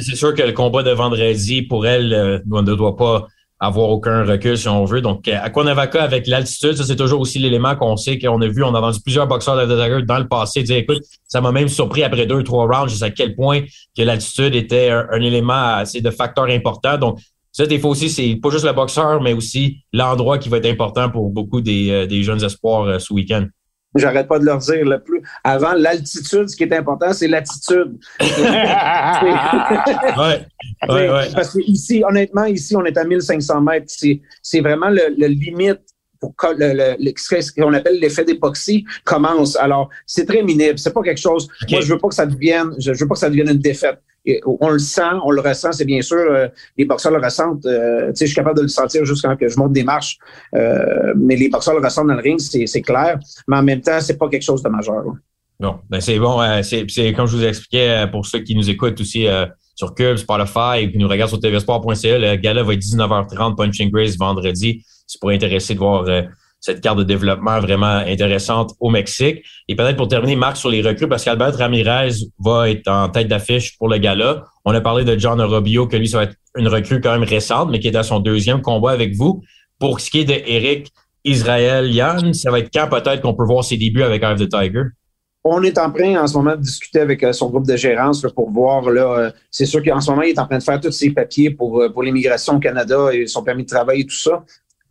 [0.00, 3.26] c'est sûr que le combat de vendredi, pour elle, euh, ne doit pas
[3.66, 5.00] avoir aucun recul si on veut.
[5.00, 8.62] Donc, à Cuernavaca, avec l'altitude, ça c'est toujours aussi l'élément qu'on sait qu'on a vu,
[8.62, 12.02] on a vendu plusieurs boxeurs de dans le passé dire, écoute, ça m'a même surpris
[12.02, 13.62] après deux, trois rounds, je sais à quel point
[13.96, 16.98] que l'altitude était un, élément assez de facteur important.
[16.98, 17.18] Donc,
[17.52, 20.66] ça, des fois aussi, c'est pas juste le boxeur, mais aussi l'endroit qui va être
[20.66, 23.46] important pour beaucoup des, euh, des jeunes espoirs euh, ce week-end.
[23.94, 25.22] J'arrête pas de leur dire le plus.
[25.44, 27.98] Avant l'altitude, ce qui est important, c'est l'attitude.
[28.20, 28.26] ouais,
[30.88, 31.28] ouais, ouais.
[31.34, 33.92] Parce que ici, honnêtement, ici, on est à 1500 mètres.
[34.42, 35.80] C'est vraiment le, le limite
[36.20, 39.56] pour le, le, ce qu'on appelle l'effet d'époxy commence.
[39.56, 40.76] Alors, c'est très minime.
[40.76, 41.48] C'est pas quelque chose.
[41.70, 44.00] Moi, je veux pas que ça devienne, je veux pas que ça devienne une défaite
[44.46, 47.66] on le sent, on le ressent, c'est bien sûr, euh, les boxeurs le ressentent.
[47.66, 50.18] Euh, je suis capable de le sentir juste quand je monte des marches,
[50.54, 53.18] euh, mais les boxeurs le ressentent dans le ring, c'est clair.
[53.48, 55.04] Mais en même temps, c'est pas quelque chose de majeur.
[55.60, 56.40] Non, ben c'est bon.
[56.62, 59.26] c'est comme je vous expliquais pour ceux qui nous écoutent aussi
[59.76, 63.90] sur Cube, Spotify et qui nous regardent sur tvsport.ca, le gala va être 19h30, Punching
[63.90, 64.84] Grace vendredi.
[65.06, 66.04] Si pour intéresser de voir
[66.64, 69.44] cette carte de développement vraiment intéressante au Mexique.
[69.68, 73.28] Et peut-être pour terminer, Marc, sur les recrues, parce qu'Albert Ramirez va être en tête
[73.28, 74.44] d'affiche pour le gala.
[74.64, 77.28] On a parlé de John Robio, que lui, ça va être une recrue quand même
[77.28, 79.42] récente, mais qui est à son deuxième combat avec vous.
[79.78, 80.84] Pour ce qui est de
[81.26, 84.48] Israël Yann, ça va être quand peut-être qu'on peut voir ses débuts avec Eye the
[84.48, 84.84] Tiger?
[85.46, 88.24] On est en train en ce moment de discuter avec euh, son groupe de gérance
[88.34, 88.88] pour voir.
[88.88, 91.10] Là, euh, c'est sûr qu'en ce moment, il est en train de faire tous ses
[91.10, 94.42] papiers pour, euh, pour l'immigration au Canada et son permis de travail et tout ça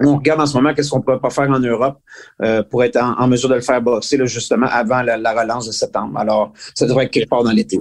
[0.08, 1.98] on regarde en ce moment qu'est-ce qu'on pourrait pas faire en Europe
[2.42, 5.72] euh, pour être en, mesure de le faire boxer là, justement avant la, relance de
[5.72, 6.18] septembre.
[6.18, 7.80] Alors, ça devrait être quelque part dans l'été.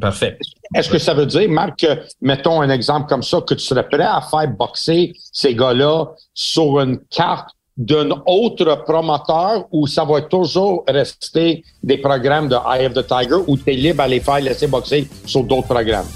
[0.00, 0.38] Parfait.
[0.74, 1.86] Est-ce que ça veut dire, Marc,
[2.20, 6.80] mettons un exemple comme ça, que tu serais prêt à faire boxer ces gars-là sur
[6.80, 12.94] une carte d'un autre promoteur ou ça va toujours rester des programmes de Eye of
[12.94, 16.06] the Tiger ou tu es libre à les faire laisser boxer sur d'autres programmes?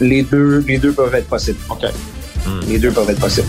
[0.00, 1.58] Les deux, les deux peuvent être possibles.
[1.68, 1.84] OK.
[2.68, 3.48] Les deux peuvent être possibles.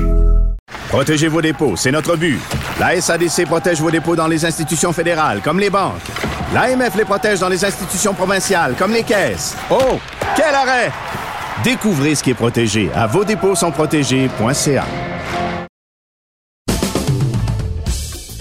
[0.91, 2.37] Protégez vos dépôts, c'est notre but.
[2.77, 6.01] La SADC protège vos dépôts dans les institutions fédérales, comme les banques.
[6.53, 9.55] L'AMF les protège dans les institutions provinciales, comme les caisses.
[9.69, 9.97] Oh,
[10.35, 10.91] quel arrêt!
[11.63, 14.83] Découvrez ce qui est protégé à vos dépôts sont protégés.ca.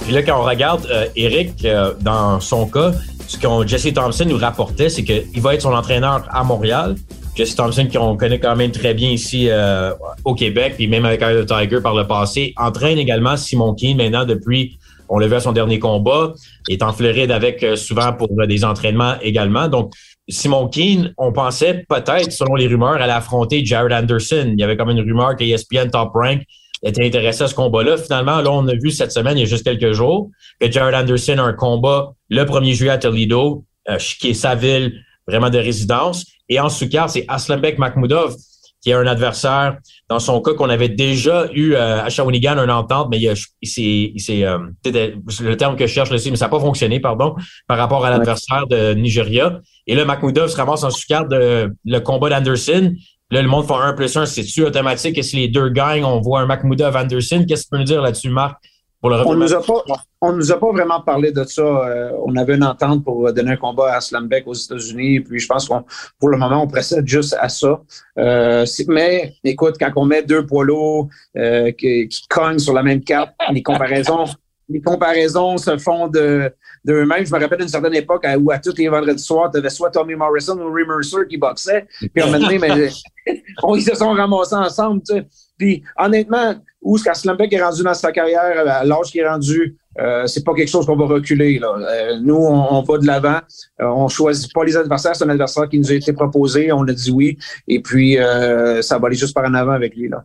[0.03, 2.91] Puis là, quand on regarde euh, Eric, euh, dans son cas,
[3.29, 6.97] ce que Jesse Thompson nous rapportait, c'est qu'il va être son entraîneur à Montréal.
[7.41, 9.95] Jesse Thompson, qu'on connaît quand même très bien ici euh,
[10.27, 14.27] au Québec, puis même avec Eye Tiger par le passé, entraîne également Simon Keane maintenant
[14.27, 16.35] depuis, on l'a vu à son dernier combat,
[16.69, 19.69] est en Floride avec souvent pour des entraînements également.
[19.69, 19.95] Donc,
[20.29, 24.53] Simon Keane, on pensait peut-être, selon les rumeurs, aller affronter Jared Anderson.
[24.53, 26.43] Il y avait comme une rumeur que ESPN Top Rank
[26.83, 27.97] était intéressé à ce combat-là.
[27.97, 30.29] Finalement, là, on a vu cette semaine, il y a juste quelques jours,
[30.61, 34.55] que Jared Anderson a un combat le 1er juillet à Toledo, euh, qui est sa
[34.55, 34.93] ville
[35.31, 36.27] vraiment de résidence.
[36.49, 38.35] Et en sous-carte, c'est Aslambek Makhmoudov,
[38.83, 39.77] qui est un adversaire,
[40.09, 44.45] dans son cas, qu'on avait déjà eu euh, à Shawinigan, un entente, mais il, c'est
[44.45, 47.35] euh, le terme que je cherche, mais ça n'a pas fonctionné, pardon,
[47.69, 49.61] par rapport à l'adversaire de Nigeria.
[49.87, 52.95] Et là, Makhmoudov se ramasse en sous-carte de le combat d'Anderson.
[53.31, 55.15] Là, le monde fait un plus un, c'est-tu automatique?
[55.15, 57.45] Que si les deux gagnent, on voit un Makhmoudov Anderson?
[57.47, 58.57] Qu'est-ce que tu peux nous dire là-dessus, Marc?
[59.01, 59.83] Pour le on nous a pas,
[60.21, 61.63] on nous a pas vraiment parlé de ça.
[61.63, 65.47] Euh, on avait une entente pour donner un combat à Slambek aux États-Unis, puis je
[65.47, 65.85] pense qu'on,
[66.19, 67.81] pour le moment, on précède juste à ça.
[68.19, 72.83] Euh, mais écoute, quand on met deux poids lourds euh, qui, qui cognent sur la
[72.83, 74.27] même carte, les comparaisons,
[74.69, 76.53] les comparaisons se font de
[76.85, 77.27] d'eux-mêmes.
[77.27, 79.91] Je me rappelle d'une certaine époque où à tous les vendredis soirs, tu avais soit
[79.91, 81.87] Tommy Morrison ou Ray Mercer qui boxaient.
[81.99, 82.91] Puis on donné, mais
[83.27, 85.03] ils se sont ramassés ensemble.
[85.07, 85.27] Tu sais.
[85.61, 89.77] Puis honnêtement, où ce qu'Aslambeck est rendu dans sa carrière, à l'âge qu'il est rendu,
[90.01, 91.61] euh, c'est pas quelque chose qu'on va reculer.
[91.63, 93.41] Euh, nous, on, va de l'avant.
[93.83, 95.15] Euh, on choisit pas les adversaires.
[95.15, 96.73] C'est un adversaire qui nous a été proposé.
[96.73, 97.37] On a dit oui.
[97.69, 100.09] Et puis, euh, ça va aller juste par en avant avec lui.
[100.09, 100.25] Là.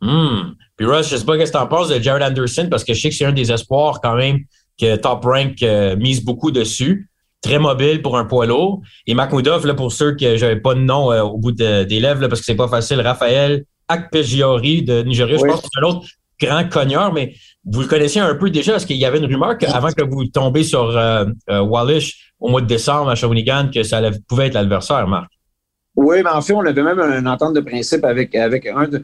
[0.00, 0.54] Hmm.
[0.78, 2.94] Puis Russ, je sais pas ce que tu en penses de Jared Anderson parce que
[2.94, 4.38] je sais que c'est un des espoirs quand même
[4.80, 7.10] que Top Rank euh, mise beaucoup dessus.
[7.42, 8.80] Très mobile pour un poids lourd.
[9.06, 12.22] Et Makhmoudov, là, pour ceux que j'avais pas de nom au bout de, des lèvres,
[12.22, 15.88] là, parce que c'est pas facile, Raphaël Akpejiori de Nigeria, je pense que c'est un
[15.88, 16.06] autre
[16.40, 19.56] grand cogneur, mais vous le connaissiez un peu déjà parce qu'il y avait une rumeur
[19.58, 24.00] qu'avant que vous tombiez sur euh, Wallish au mois de décembre à Shawinigan, que ça
[24.28, 25.30] pouvait être l'adversaire, Marc.
[25.94, 29.02] Oui, mais en fait, on avait même une entente de principe avec, avec un de,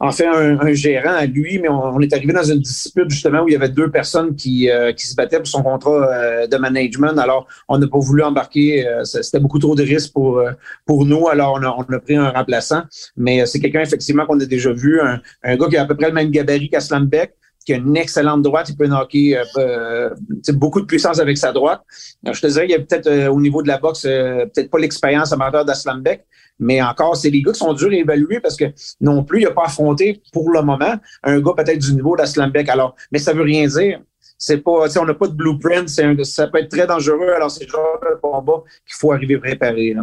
[0.00, 3.48] en fait un, gérant à lui, mais on, est arrivé dans une dispute justement où
[3.48, 6.56] il y avait deux personnes qui, euh, qui se battaient pour son contrat euh, de
[6.56, 7.18] management.
[7.18, 8.86] Alors, on n'a pas voulu embarquer.
[8.86, 10.42] Euh, C'était beaucoup trop de risques pour,
[10.86, 11.28] pour nous.
[11.28, 12.82] Alors, on a, on a pris un remplaçant.
[13.16, 15.00] Mais c'est quelqu'un, effectivement, qu'on a déjà vu.
[15.00, 17.34] Un, un, gars qui a à peu près le même gabarit qu'Aslambeck
[17.66, 20.08] qui a une excellente droite, il peut knocker euh,
[20.54, 21.82] beaucoup de puissance avec sa droite.
[22.24, 25.34] je te dirais qu'il y a peut-être au niveau de la boxe, peut-être pas l'expérience
[25.34, 26.24] amateur d'Aslambeck,
[26.58, 28.66] mais encore, c'est des gars qui sont durs à évaluer parce que
[29.00, 32.68] non plus, il n'a pas affronté pour le moment un gars peut-être du niveau d'Aslambeck.
[32.68, 34.00] Alors, mais ça veut rien dire.
[34.36, 35.88] C'est pas, on n'a pas de blueprint.
[35.98, 37.30] Un, ça peut être très dangereux.
[37.34, 39.94] Alors, c'est le genre de combat qu'il faut arriver préparé.
[39.94, 40.02] Là.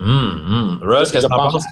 [0.00, 1.64] Mmh, Russ, qu'est-ce que tu penses?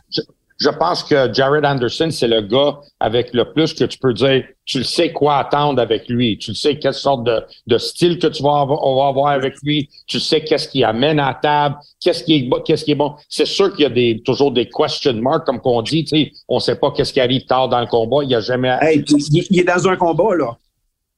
[0.59, 4.45] Je pense que Jared Anderson, c'est le gars avec le plus que tu peux dire,
[4.65, 8.19] tu le sais quoi attendre avec lui, tu le sais quelle sorte de, de style
[8.19, 11.39] que tu vas avoir, on va avoir avec lui, tu sais qu'est-ce qui amène à
[11.41, 13.15] table, qu'est-ce qui est qu'est-ce qui est bon.
[13.29, 16.33] C'est sûr qu'il y a des toujours des question marks comme qu'on dit, tu sais,
[16.49, 18.77] on sait pas qu'est-ce qui arrive tard dans le combat, il y a jamais.
[18.81, 19.05] Hey,
[19.51, 20.57] il est dans un combat là.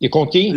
[0.01, 0.53] Il est contre qui?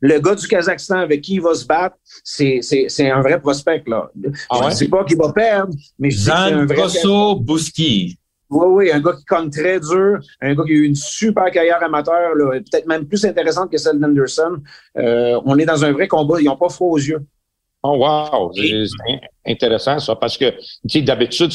[0.00, 3.82] Le, gars du Kazakhstan avec qui il va se battre, c'est, c'est, un vrai prospect,
[3.86, 4.10] là.
[4.48, 7.36] Ah je ne sais pas qu'il va perdre, mais je sais que c'est un vrai.
[7.40, 8.18] Bouski.
[8.50, 11.50] Oui, oui, un gars qui compte très dur, un gars qui a eu une super
[11.52, 14.56] carrière amateur, peut-être même plus intéressante que celle d'Anderson.
[14.96, 17.24] Euh, on est dans un vrai combat, ils n'ont pas froid aux yeux.
[17.82, 21.50] Oh wow, c'est intéressant ça parce que tu sais d'habitude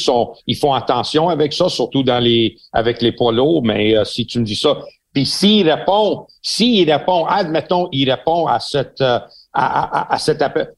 [0.48, 4.26] ils font attention avec ça surtout dans les avec les poids lourds mais euh, si
[4.26, 4.76] tu me dis ça
[5.16, 9.18] puis s'il répond, s'il répond, admettons, il répond à cette, euh,
[9.54, 10.74] à, à, à, cet appel,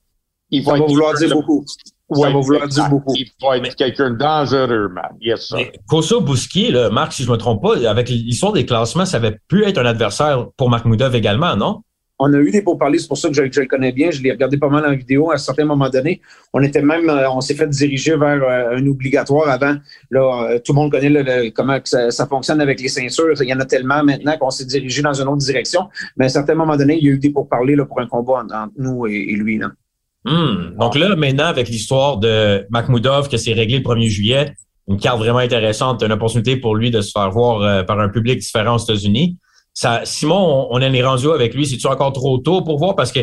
[0.49, 1.65] il va, vouloir dire beaucoup.
[1.67, 3.17] ça Ouais, va vouloir dire beaucoup.
[3.17, 5.11] Il va être quelqu'un de dangereux, man.
[5.21, 5.57] Yes, sir.
[5.57, 9.17] Mais Koso Bouski, là, Marc, si je me trompe pas, avec l'histoire des classements, ça
[9.17, 11.83] avait pu être un adversaire pour Makhmoudov également, non?
[12.21, 14.11] On a eu des pourparlers, c'est pour ça que je, le connais bien.
[14.11, 16.21] Je l'ai regardé pas mal en vidéo à un certain moment donné.
[16.53, 19.77] On était même, euh, on s'est fait diriger vers euh, un obligatoire avant.
[20.15, 23.41] Euh, tout le monde connaît comment ça, fonctionne avec les ceintures.
[23.41, 25.89] Il y en a tellement maintenant qu'on s'est dirigé dans une autre direction.
[26.17, 28.43] Mais à un certain moment donné, il y a eu des pourparlers pour un combat
[28.43, 29.61] entre, nous et, lui.
[30.25, 30.77] Hmm.
[30.77, 34.55] Donc là, maintenant, avec l'histoire de Makhmoudov, que c'est réglé le 1er juillet,
[34.89, 38.41] une carte vraiment intéressante, une opportunité pour lui de se faire voir par un public
[38.41, 39.37] différent aux États-Unis.
[40.05, 41.67] Simon, on, on en est rendu avec lui.
[41.67, 42.97] C'est-tu encore trop tôt pour voir?
[42.97, 43.21] Parce que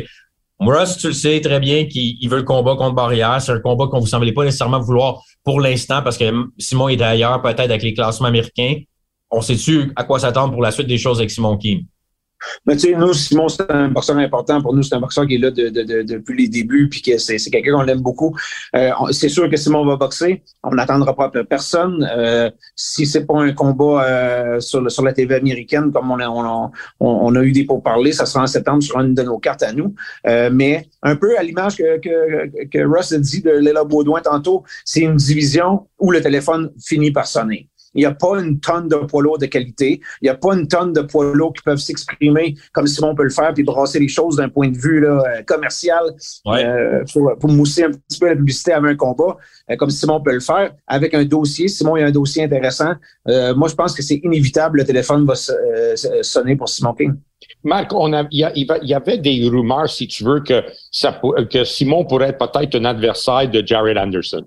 [0.59, 3.41] Russ, tu le sais très bien qu'il il veut le combat contre Barrière.
[3.41, 7.01] C'est un combat qu'on vous semblez pas nécessairement vouloir pour l'instant parce que Simon est
[7.01, 8.75] ailleurs, peut-être avec les classements américains.
[9.31, 11.81] On sait-tu à quoi s'attendre pour la suite des choses avec Simon Kim?
[12.65, 14.61] Mais tu sais, nous, Simon, c'est un boxeur important.
[14.61, 17.01] Pour nous, c'est un boxeur qui est là de, de, de- depuis les débuts, puis
[17.01, 18.35] que c'est quelqu'un qu'on aime beaucoup.
[18.75, 20.43] Euh, c'est sûr que Simon va boxer.
[20.63, 22.07] On n'attendra pas personne.
[22.15, 26.19] Euh, si c'est pas un combat euh, sur, le- sur la TV américaine, comme on
[26.19, 29.23] a, on a, on a eu des pourparlers, ça sera en septembre sur une de
[29.23, 29.93] nos cartes à nous.
[30.27, 34.21] Euh, mais un peu à l'image que, que, que Russ a dit de Léla Baudouin
[34.21, 37.69] tantôt, c'est une division où le téléphone finit par sonner.
[37.95, 40.01] Il n'y a pas une tonne de poids lourds de qualité.
[40.21, 43.23] Il n'y a pas une tonne de poids lourds qui peuvent s'exprimer comme Simon peut
[43.23, 46.03] le faire puis brasser les choses d'un point de vue là, euh, commercial
[46.45, 46.63] Ouais.
[46.65, 49.37] euh, pour, pour mousser un petit peu la publicité avant un combat,
[49.71, 51.67] euh, comme Simon peut le faire, avec un dossier.
[51.67, 52.93] Simon, il y a un dossier intéressant.
[53.27, 54.79] Euh, moi, je pense que c'est inévitable.
[54.79, 55.53] Le téléphone va so-
[56.21, 57.13] sonner pour Simon King.
[57.63, 58.47] Marc, on a, il,
[58.83, 61.19] y avait des rumeurs, si tu veux, que, ça,
[61.51, 64.45] que Simon pourrait être peut-être un adversaire de Jared Anderson.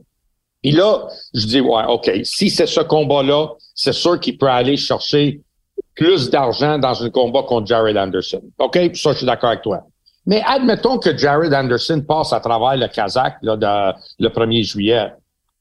[0.65, 4.77] Et là, je dis, ouais, OK, si c'est ce combat-là, c'est sûr qu'il peut aller
[4.77, 5.41] chercher
[5.95, 8.43] plus d'argent dans un combat contre Jared Anderson.
[8.59, 8.77] OK?
[8.95, 9.83] Ça, je suis d'accord avec toi.
[10.27, 15.13] Mais admettons que Jared Anderson passe à travers le Kazakh là, de- le 1er juillet.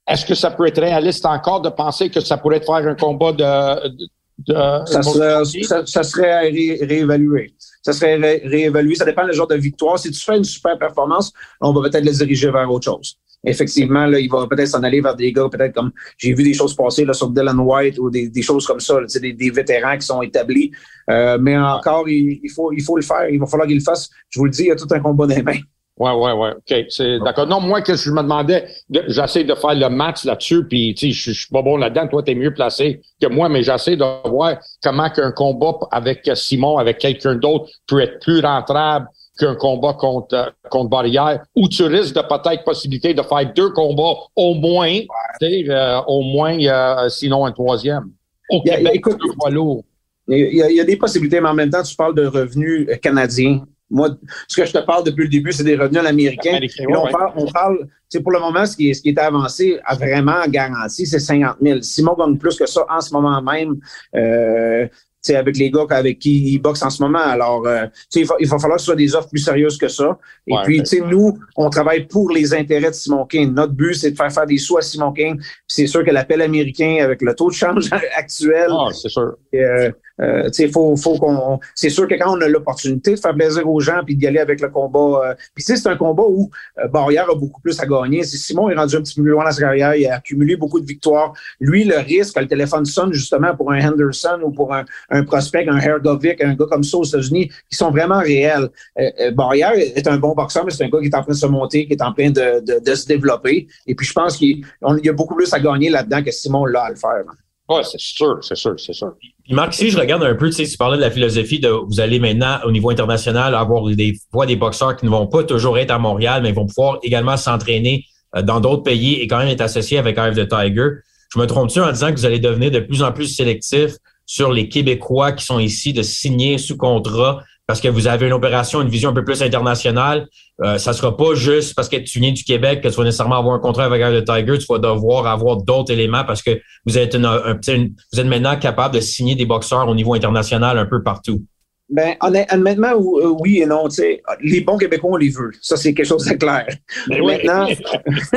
[0.08, 3.32] Est-ce que ça peut être réaliste encore de penser que ça pourrait faire un combat
[3.32, 3.88] de...
[3.90, 4.08] de,
[4.48, 7.54] de- Ça serait, ça, ça serait à ré- réévaluer.
[7.82, 8.96] Ça serait ré- réévalué.
[8.96, 9.98] Ça dépend du genre de victoire.
[10.00, 13.18] Si tu fais une super performance, on va peut-être le diriger vers autre chose.
[13.46, 16.54] Effectivement, là, il va peut-être s'en aller vers des gars, peut-être comme j'ai vu des
[16.56, 19.50] choses passer là, sur Dylan White ou des, des choses comme ça, là, des, des
[19.52, 20.72] vétérans qui sont établis.
[21.10, 23.30] Euh, mais encore, il, faut, il faut le faire.
[23.30, 24.10] Il va falloir qu'il le fasse.
[24.30, 25.60] Je vous le dis, il y a tout un combat les mains.
[26.00, 26.52] Ouais, ouais, ouais.
[26.52, 27.48] OK, c'est d'accord.
[27.48, 31.08] Non, moi, que je me demandais, de- j'essaie de faire le match là-dessus, puis tu
[31.08, 32.08] sais, je je suis pas bon là-dedans.
[32.08, 36.78] Toi, t'es mieux placé que moi, mais j'essaie de voir comment qu'un combat avec Simon,
[36.78, 39.08] avec quelqu'un d'autre, peut être plus rentrable
[39.40, 43.70] qu'un combat contre euh, contre Barrière, où tu risques de peut-être possibilité de faire deux
[43.72, 45.08] combats au moins, tu
[45.42, 48.12] sais, euh, au moins, euh, sinon un troisième.
[48.52, 49.84] Au Il y a- Québec, écoute- deux poids lourds.
[50.28, 52.26] Il y, a, il y a des possibilités, mais en même temps, tu parles de
[52.28, 53.64] revenus canadiens.
[53.90, 54.10] Moi,
[54.48, 56.52] ce que je te parle depuis le début, c'est des revenus américains.
[56.56, 57.78] Américain, Puis là, ouais, on parle, on parle
[58.10, 61.06] tu sais, pour le moment, ce qui est, ce qui est avancé, à vraiment garanti,
[61.06, 61.82] c'est 50 000.
[61.82, 63.76] Simon gagne plus que ça en ce moment même.
[64.16, 67.20] Euh, tu sais, avec les gars avec qui il boxe en ce moment.
[67.20, 69.40] Alors, euh, tu sais, il, va, il va falloir que ce soit des offres plus
[69.40, 70.18] sérieuses que ça.
[70.46, 70.84] Et Ouais, puis, ouais.
[70.84, 73.54] tu sais, nous, on travaille pour les intérêts de Simon King.
[73.54, 75.38] Notre but, c'est de faire faire des sous à Simon King.
[75.68, 79.34] C'est sûr que l'appel américain, avec le taux de change actuel, Ah, c'est sûr.
[79.56, 81.60] euh, euh, faut, faut qu'on.
[81.76, 84.40] C'est sûr que quand on a l'opportunité de faire plaisir aux gens puis d'y aller
[84.40, 85.30] avec le combat.
[85.30, 86.50] euh, puis c'est un combat où
[86.80, 88.24] euh, Barrière a beaucoup plus à gagner.
[88.24, 90.56] Si Simon est rendu un petit peu plus loin dans sa carrière, il a accumulé
[90.56, 91.34] beaucoup de victoires.
[91.60, 95.24] Lui, le risque que le téléphone sonne justement pour un Henderson ou pour un, un
[95.24, 98.70] prospect, un Hergovic, un gars comme ça aux États-Unis, qui sont vraiment réels.
[99.00, 101.34] Euh, euh, Barrière est un bon boxeur, mais c'est un gars qui est en train
[101.34, 103.68] de se monter, qui est en train de, de, de se développer.
[103.86, 104.66] Et puis je pense qu'il
[105.04, 107.24] y a beaucoup plus à gagner là-dedans que Simon l'a à le faire.
[107.70, 109.14] Ouais, c'est sûr, c'est sûr, c'est sûr.
[109.20, 111.68] Puis Marc, si je regarde un peu, tu sais, tu parlais de la philosophie de
[111.68, 115.44] vous allez maintenant au niveau international avoir des fois des boxeurs qui ne vont pas
[115.44, 119.40] toujours être à Montréal, mais vont pouvoir également s'entraîner euh, dans d'autres pays et quand
[119.40, 120.90] même être associés avec Eye the Tiger.
[121.34, 123.92] Je me trompe-tu en disant que vous allez devenir de plus en plus sélectif
[124.26, 128.34] sur les Québécois qui sont ici de signer sous contrat parce que vous avez une
[128.34, 130.28] opération, une vision un peu plus internationale.
[130.64, 133.38] Euh, ça sera pas juste parce que tu viens du Québec que tu vas nécessairement
[133.38, 134.58] avoir un contrat avec the Tiger.
[134.58, 139.02] Tu vas devoir avoir d'autres éléments parce que vous êtes, vous êtes maintenant capable de
[139.02, 141.44] signer des boxeurs au niveau international un peu partout.
[141.90, 143.88] Ben, honnêt- honnêtement, euh, oui et non.
[143.88, 145.52] Tu sais, les bons Québécois, on les veut.
[145.62, 146.68] Ça, c'est quelque chose de clair.
[147.08, 147.66] Mais maintenant,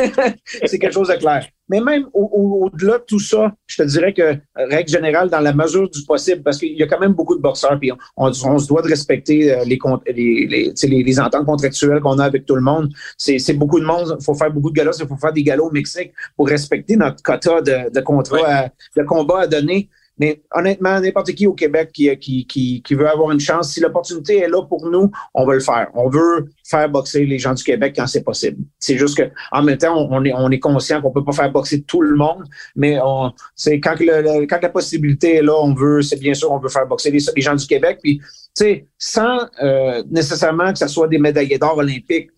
[0.67, 1.47] c'est quelque chose de clair.
[1.69, 5.31] Mais même au- au- au-delà de tout ça, je te dirais que, euh, règle générale,
[5.31, 7.93] dans la mesure du possible, parce qu'il y a quand même beaucoup de boxeurs, puis
[7.93, 12.01] on, on- on se doit de respecter euh, les, les, les, les, les ententes contractuelles
[12.01, 12.93] qu'on a avec tout le monde.
[13.17, 14.17] C'est beaucoup de monde.
[14.21, 14.97] Il faut faire beaucoup de galas.
[15.01, 18.69] Il faut faire des galas au Mexique pour respecter notre quota de, de contrat, à-
[18.97, 19.89] de combat à donner.
[20.21, 23.81] Mais honnêtement, n'importe qui au Québec qui, qui, qui, qui veut avoir une chance, si
[23.81, 25.89] l'opportunité est là pour nous, on va le faire.
[25.95, 28.59] On veut faire boxer les gens du Québec quand c'est possible.
[28.79, 31.51] C'est juste que en même temps, on est, on est conscient qu'on peut pas faire
[31.51, 32.45] boxer tout le monde,
[32.77, 36.53] mais on, c'est quand, le, quand la possibilité est là, on veut, c'est bien sûr,
[36.53, 38.01] on veut faire boxer les, les gens du Québec.
[38.03, 42.29] Puis, tu sais, sans euh, nécessairement que ce soit des médaillés d'or olympiques,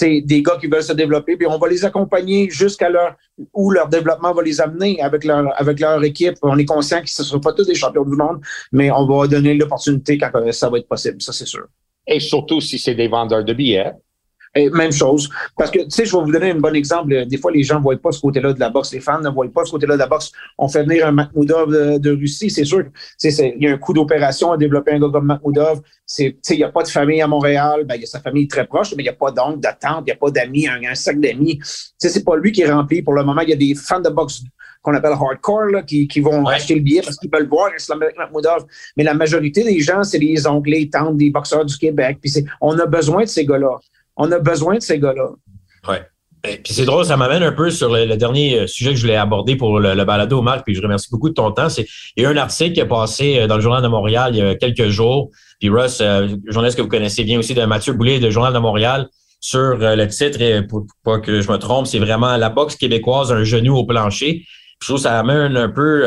[0.00, 3.16] des gars qui veulent se développer, puis on va les accompagner jusqu'à leur
[3.52, 6.34] où leur développement va les amener avec leur avec leur équipe.
[6.42, 8.40] On est conscient que ce ne seront pas tous des champions du monde,
[8.72, 11.66] mais on va donner l'opportunité quand ça va être possible, ça c'est sûr.
[12.06, 13.92] Et surtout si c'est des vendeurs de billets.
[14.54, 15.30] Et même chose.
[15.56, 17.24] Parce que, tu sais, je vais vous donner un bon exemple.
[17.26, 18.92] Des fois, les gens ne voient pas ce côté-là de la boxe.
[18.92, 20.30] Les fans ne voient pas ce côté-là de la boxe.
[20.58, 22.50] On fait venir un Makhmoudov de, de Russie.
[22.50, 22.84] C'est sûr
[23.22, 25.80] il y a un coup d'opération à développer un gars comme Makhmoudov.
[26.18, 27.84] Il n'y a pas de famille à Montréal.
[27.86, 30.02] Ben, il y a sa famille très proche, mais il n'y a pas d'oncle, d'attente,
[30.02, 31.58] il n'y a pas d'amis, un, un, sac d'amis.
[31.98, 33.02] C'est pas lui qui est rempli.
[33.02, 34.42] Pour le moment, il y a des fans de boxe
[34.82, 38.18] qu'on appelle hardcore, là, qui, qui vont acheter le billet parce qu'ils veulent voir avec
[38.18, 38.66] Makhmoudov.
[38.96, 42.18] Mais la majorité des gens, c'est les oncles, les tantes des boxeurs du Québec.
[42.20, 43.78] Puis on a besoin de ces gars-là.
[44.16, 45.30] On a besoin de ces gars-là.
[45.88, 45.96] Oui.
[46.42, 49.16] Puis c'est drôle, ça m'amène un peu sur le, dernier euh, sujet que je voulais
[49.16, 51.68] aborder pour le, le, balado, Marc, puis je remercie beaucoup de ton temps.
[52.16, 54.38] Il y a un article qui est passé euh, dans le Journal de Montréal il
[54.38, 55.30] y a quelques jours.
[55.60, 58.58] Puis Russ, euh, journaliste que vous connaissez bien aussi, de Mathieu Boulet de Journal de
[58.58, 62.76] Montréal, sur le titre, et pour, pas que je me trompe, c'est vraiment la boxe
[62.76, 64.44] québécoise, un genou au plancher.
[64.80, 66.04] Je trouve que ça amène un peu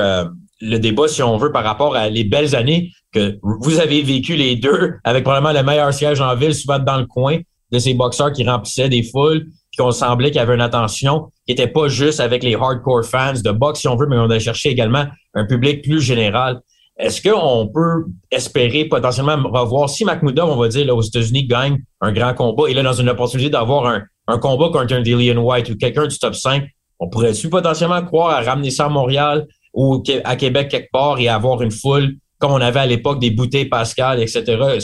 [0.62, 4.38] le débat, si on veut, par rapport à les belles années que vous avez vécues
[4.38, 7.40] les deux, avec probablement le meilleur siège en ville, souvent dans le coin
[7.72, 11.32] de ces boxeurs qui remplissaient des foules, puis qu'on semblait qu'il y avait une attention
[11.46, 14.30] qui était pas juste avec les hardcore fans de boxe, si on veut, mais on
[14.30, 16.62] a cherché également un public plus général.
[16.98, 21.82] Est-ce qu'on peut espérer potentiellement revoir si Makhmoudov, on va dire, là, aux États-Unis, gagne
[22.00, 25.38] un grand combat et là, dans une opportunité d'avoir un, un combat contre un Dillian
[25.38, 26.64] White ou quelqu'un du top 5,
[27.00, 31.28] on pourrait-tu potentiellement croire à ramener ça à Montréal ou à Québec quelque part et
[31.28, 34.80] avoir une foule comme on avait à l'époque des bouteilles Pascal, etc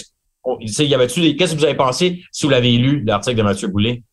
[0.59, 4.03] y avait-tu qu'est-ce que vous avez pensé si vous l'avez lu, l'article de Mathieu Boulet?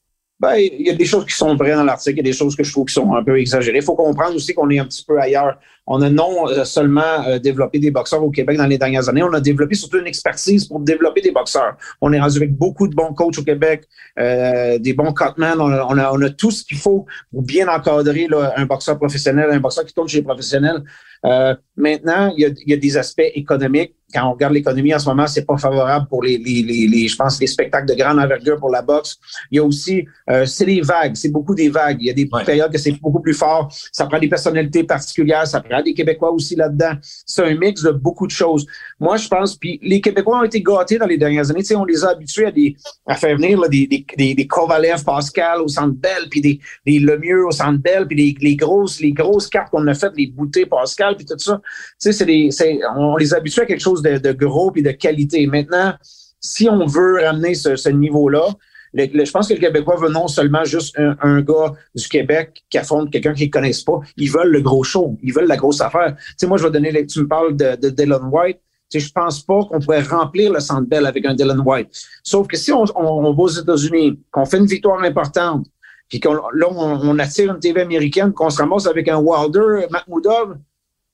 [0.41, 2.33] Ben, il y a des choses qui sont vraies dans l'article, il y a des
[2.33, 3.79] choses que je trouve qui sont un peu exagérées.
[3.79, 5.59] Il faut comprendre aussi qu'on est un petit peu ailleurs.
[5.85, 9.25] On a non euh, seulement euh, développé des boxeurs au Québec dans les dernières années,
[9.25, 11.77] on a développé surtout une expertise pour développer des boxeurs.
[12.01, 13.89] On est rendu avec beaucoup de bons coachs au Québec,
[14.21, 15.61] euh, des bons cutmen.
[15.61, 18.67] On a, on, a, on a tout ce qu'il faut pour bien encadrer là, un
[18.67, 20.85] boxeur professionnel, un boxeur qui tourne chez les professionnels.
[21.25, 23.97] Euh, maintenant, il y, a, il y, a, des aspects économiques.
[24.15, 27.17] Quand on regarde l'économie en ce moment, c'est pas favorable pour les, les, les, je
[27.17, 29.19] pense, les spectacles de grande envergure pour la boxe.
[29.51, 31.99] Il y a aussi, euh, c'est des vagues, c'est beaucoup des vagues.
[32.01, 33.71] Il y a des périodes que c'est beaucoup plus fort.
[33.93, 36.93] Ça prend des personnalités particulières, ça prend des Québécois aussi là-dedans.
[37.03, 38.67] C'est un mix de beaucoup de choses.
[38.99, 41.61] Moi, je pense, puis les Québécois ont été gâtés dans les dernières années.
[41.61, 44.35] Tu sais, on les a habitués à, des, à faire venir là, des, des, des,
[44.35, 48.35] des Kovalev, Pascal au Centre Bell, puis des, des Lemieux au Centre Bell, puis les,
[48.41, 51.61] les grosses, les grosses cartes qu'on a faites, les bouteilles Pascal puis tout ça.
[52.01, 55.47] Tu sais, c'est on les habitue à quelque chose de, de gros puis de qualité.
[55.47, 55.95] Maintenant,
[56.41, 58.47] si on veut ramener ce, niveau-là,
[58.95, 63.11] je pense que les Québécois veulent non seulement juste un, gars du Québec qui affronte
[63.11, 64.01] quelqu'un qu'ils ne connaissent pas.
[64.17, 65.17] Ils veulent le gros show.
[65.23, 66.15] Ils veulent la grosse affaire.
[66.17, 68.61] Tu sais, moi, je vais donner, tu me parles de, Dylan White.
[68.91, 71.89] Tu sais, je pense pas qu'on pourrait remplir le Centre Bell avec un Dylan White.
[72.23, 75.67] Sauf que si on, va aux États-Unis, qu'on fait une victoire importante,
[76.09, 80.57] puis qu'on là, on, attire une TV américaine, qu'on se ramasse avec un Wilder, Makhmoudov,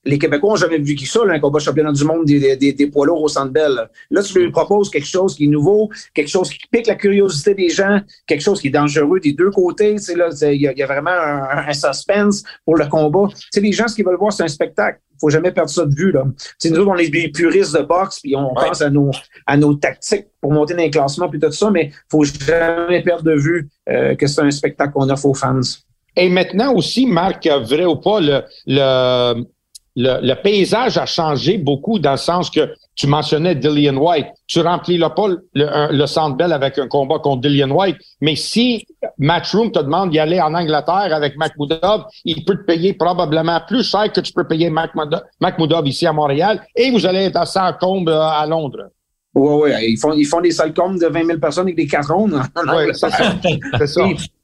[0.05, 2.73] les Québécois n'ont jamais vu qui ça, là, un combat championnat du monde des, des,
[2.73, 3.89] des poids lourds au Centre Bell.
[4.11, 7.55] Là, tu lui proposes quelque chose qui est nouveau, quelque chose qui pique la curiosité
[7.55, 9.95] des gens, quelque chose qui est dangereux des deux côtés.
[10.09, 13.27] Il y, y, a vraiment un, un, suspense pour le combat.
[13.51, 14.99] sais, les gens, ce qu'ils veulent voir, c'est un spectacle.
[15.19, 16.11] faut jamais perdre ça de vue.
[16.11, 16.25] Là.
[16.59, 18.67] T'sais, nous autres, on est des puristes de boxe, puis on ouais.
[18.67, 19.09] pense à nos,
[19.47, 23.23] à nos tactiques pour monter dans les classements, puis tout ça, mais faut jamais perdre
[23.23, 25.59] de vue euh, que c'est un spectacle qu'on offre aux fans.
[26.15, 29.43] Et maintenant aussi, Marc, vrai ou pas, le, le
[29.95, 34.27] le, le, paysage a changé beaucoup dans le sens que tu mentionnais Dillian White.
[34.47, 38.35] Tu remplis le pas le, le Centre Bell avec un combat contre Dillian White, mais
[38.35, 38.85] si
[39.17, 43.83] Matchroom te demande d'y aller en Angleterre avec Makhmoudov, il peut te payer probablement plus
[43.83, 48.09] cher que tu peux payer Makhmoudov ici à Montréal et vous allez être à Saint-Combe
[48.09, 48.89] euh, à Londres.
[49.35, 49.71] Oui, oui.
[49.89, 52.29] Ils font, ils font des salcombes de 20 000 personnes avec des cartons.
[52.67, 53.35] Oui, c'est ça.
[53.85, 54.01] ça.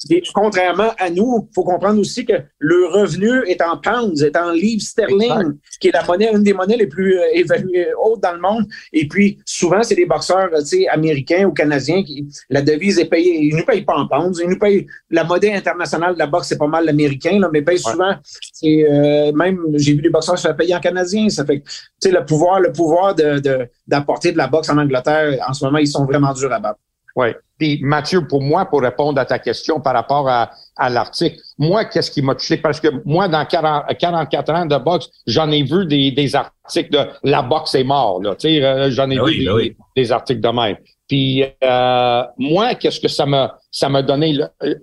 [0.09, 4.35] Et, contrairement à nous, il faut comprendre aussi que le revenu est en pounds, est
[4.35, 5.57] en livres sterling, exact.
[5.79, 8.65] qui est la monnaie, une des monnaies les plus euh, évaluées hautes dans le monde.
[8.93, 10.49] Et puis, souvent, c'est des boxeurs
[10.91, 13.43] américains ou canadiens qui, la devise est payée.
[13.43, 14.39] Ils ne nous payent pas en pounds.
[14.43, 17.75] Ils nous payent, la monnaie internationale de la boxe, c'est pas mal l'américain, mais payent
[17.75, 17.91] ouais.
[17.91, 18.15] souvent,
[18.53, 21.29] c'est, euh, même, j'ai vu des boxeurs se faire payer en canadien.
[21.29, 24.69] Ça fait que, tu sais, le pouvoir, le pouvoir de, de, d'apporter de la boxe
[24.69, 26.79] en Angleterre, en ce moment, ils sont vraiment durs à battre.
[27.15, 27.27] Oui.
[27.57, 31.83] Puis Mathieu, pour moi, pour répondre à ta question par rapport à, à l'article, moi,
[31.85, 32.57] qu'est-ce qui m'a touché?
[32.57, 36.89] Parce que moi, dans 40, 44 ans de boxe, j'en ai vu des, des articles
[36.91, 38.21] de la boxe est mort.
[38.23, 38.35] Là.
[38.35, 39.75] Tu sais, euh, j'en ai Ben vu oui, des, ben oui.
[39.97, 40.77] des articles de même.
[41.07, 44.39] Puis euh, moi, qu'est-ce que ça m'a ça m'a donné?
[44.63, 44.75] Euh,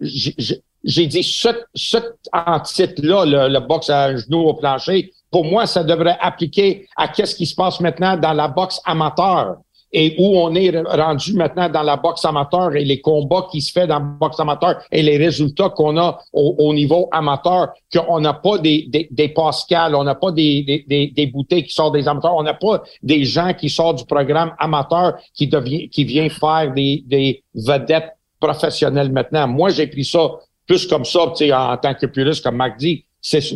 [0.85, 1.97] j'ai- dit ce, ce
[2.33, 7.09] en titre-là, le, le boxe à genoux au plancher, pour moi, ça devrait appliquer à
[7.09, 9.57] qu'est-ce qui se passe maintenant dans la boxe amateur
[9.93, 13.73] et où on est rendu maintenant dans la boxe amateur et les combats qui se
[13.73, 18.21] fait dans la boxe amateur et les résultats qu'on a au, au niveau amateur, qu'on
[18.21, 21.95] n'a pas des, des, des Pascal, on n'a pas des, des, des, bouteilles qui sortent
[21.95, 26.05] des amateurs, on n'a pas des gens qui sortent du programme amateur qui devient, qui
[26.05, 29.49] vient faire des, des vedettes professionnelles maintenant.
[29.49, 30.31] Moi, j'ai pris ça
[30.67, 33.05] plus comme ça, en, en tant que puriste, comme Marc dit.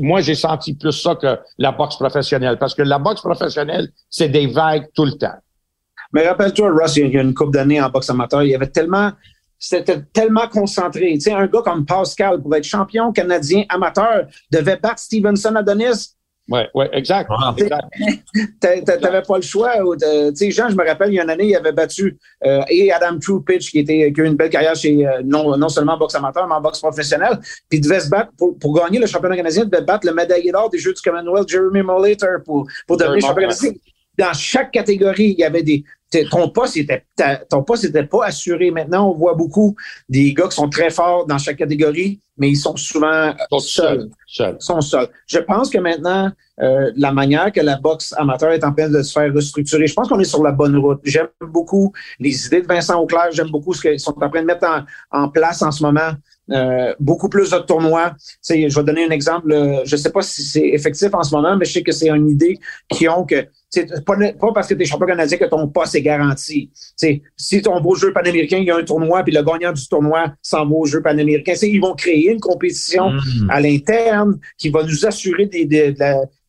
[0.01, 2.59] Moi, j'ai senti plus ça que la boxe professionnelle.
[2.59, 5.37] Parce que la boxe professionnelle, c'est des vagues tout le temps.
[6.13, 8.67] Mais rappelle-toi, Russ, il y a une couple d'années en boxe amateur, il y avait
[8.67, 9.13] tellement,
[9.59, 11.13] c'était tellement concentré.
[11.15, 16.15] Tu sais, un gars comme Pascal, pour être champion canadien amateur, devait battre Stevenson Adonis.
[16.49, 17.31] Ouais, ouais, exact.
[18.61, 19.73] T'a- T'avais pas le choix.
[19.99, 22.61] Tu sais, Jean, je me rappelle, il y a une année, il avait battu euh,
[22.69, 25.69] et Adam Trupich, qui, était, qui a eu une belle carrière chez euh, non, non
[25.69, 27.39] seulement en boxe amateur, mais en boxe professionnelle.
[27.71, 30.13] Puis il devait se battre pour, pour gagner le championnat canadien, il devait battre le
[30.15, 33.71] médaillé d'or des Jeux du Commonwealth, Jeremy Molater, pour, pour devenir champion canadien.
[34.19, 35.85] Dans chaque catégorie, il y avait des.
[36.31, 38.71] Ton poste était, ta- ton poste n'était pas assuré.
[38.71, 39.75] Maintenant, on voit beaucoup
[40.09, 43.87] des gars qui sont très forts dans chaque catégorie, mais ils sont souvent Sont seuls
[43.99, 44.11] seuls.
[44.27, 44.57] Seuls.
[44.61, 45.09] sont seuls.
[45.27, 49.03] Je pense que maintenant, euh, la manière que la boxe amateur est en train de
[49.03, 51.01] se faire restructurer, je pense qu'on est sur la bonne route.
[51.05, 54.47] J'aime beaucoup les idées de Vincent Auclair, j'aime beaucoup ce qu'ils sont en train de
[54.47, 56.13] mettre en, en place en ce moment.
[56.51, 58.11] Euh, beaucoup plus de tournois.
[58.19, 59.51] Tu sais, je vais donner un exemple.
[59.53, 61.93] euh, Je ne sais pas si c'est effectif en ce moment, mais je sais que
[61.93, 62.59] c'est une idée
[62.91, 65.95] qui ont que c'est pas, pas parce que tu es champion canadien que ton poste
[65.95, 66.71] est garanti.
[66.73, 69.73] Tu sais, si ton beau jeu panaméricain, il y a un tournoi, puis le gagnant
[69.73, 73.51] du tournoi s'en va au jeu panaméricain, ils vont créer une compétition Mm.
[73.51, 75.95] à l'interne qui va nous assurer des- des-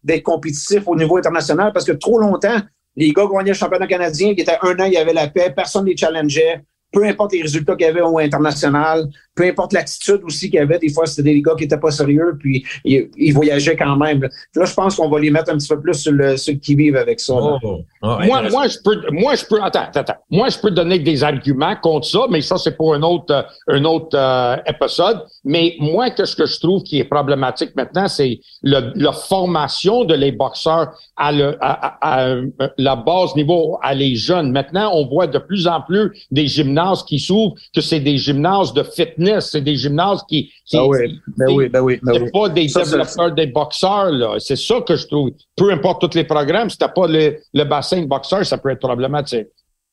[0.03, 2.59] d'être compétitifs au niveau international parce que trop longtemps,
[2.97, 5.51] les gars gagnaient le championnat canadien, qui était un an, il y avait la paix,
[5.55, 6.61] personne ne les challengeait.
[6.93, 10.63] Peu importe les résultats qu'il y avait au international, peu importe l'attitude aussi qu'il y
[10.63, 13.95] avait, des fois, c'était des gars qui n'étaient pas sérieux, puis ils, ils voyageaient quand
[13.97, 14.21] même.
[14.55, 16.59] Là, je pense qu'on va les mettre un petit peu plus sur le, sur le
[16.59, 17.33] qui-vive avec ça.
[17.35, 17.79] Oh.
[18.03, 20.17] Ah, Moi, moi, je peux, moi, je peux, attends, attends, attends.
[20.29, 23.41] Moi, je peux donner des arguments contre ça, mais ça, c'est pour un autre, euh,
[23.75, 25.23] un autre euh, épisode.
[25.43, 30.13] Mais moi, que ce que je trouve qui est problématique maintenant, c'est la formation de
[30.13, 32.45] les boxeurs à, le, à, à- à, euh,
[32.77, 34.51] la base niveau, à les jeunes.
[34.51, 38.73] Maintenant, on voit de plus en plus des gymnases qui s'ouvrent, que c'est des gymnases
[38.73, 42.21] de fitness, c'est des gymnases qui, qui- Ah oui, ben oui, ben oui, ben c'est
[42.21, 42.31] oui.
[42.31, 44.35] pas des Ça, développeurs, des boxeurs, là.
[44.39, 45.29] C'est ça que je trouve.
[45.55, 48.69] Peu importe tous les programmes, si t'as pas le, le bassin de boxeurs, ça peut
[48.69, 49.47] être problématique.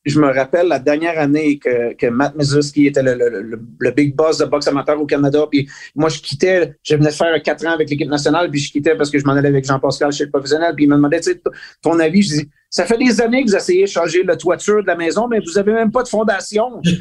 [0.06, 3.90] je me rappelle la dernière année que, que Matt Mizuski était le, le, le, le
[3.90, 5.46] big boss de boxe amateur au Canada.
[5.50, 8.72] Puis moi, je quittais, je venais de faire quatre ans avec l'équipe nationale, puis je
[8.72, 10.72] quittais parce que je m'en allais avec Jean-Pascal chez le professionnel.
[10.74, 11.40] Puis il me demandait, tu sais,
[11.82, 14.80] ton avis, je dis, ça fait des années que vous essayez de changer la toiture
[14.80, 16.80] de la maison, mais vous avez même pas de fondation.
[16.84, 17.00] Il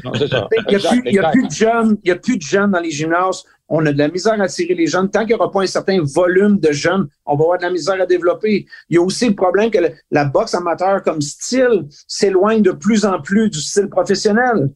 [0.68, 3.44] n'y a, plus- a de jeunes, il y a plus de jeunes dans les gymnases.
[3.68, 5.08] On a de la misère à attirer les jeunes.
[5.08, 7.70] Tant qu'il n'y aura pas un certain volume de jeunes, on va avoir de la
[7.70, 8.66] misère à développer.
[8.88, 12.72] Il y a aussi le problème que le- la boxe amateur comme style s'éloigne de
[12.72, 14.70] plus en plus du style professionnel.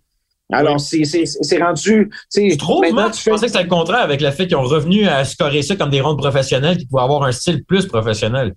[0.52, 1.02] Alors, c'est-
[1.60, 2.10] rendu.
[2.36, 4.62] Je trouve, maintenant, tu je pensais que c'était le contraire avec le fait qu'ils ont
[4.62, 8.54] revenu à scorer ça comme des rondes professionnelles qui pouvaient avoir un style plus professionnel.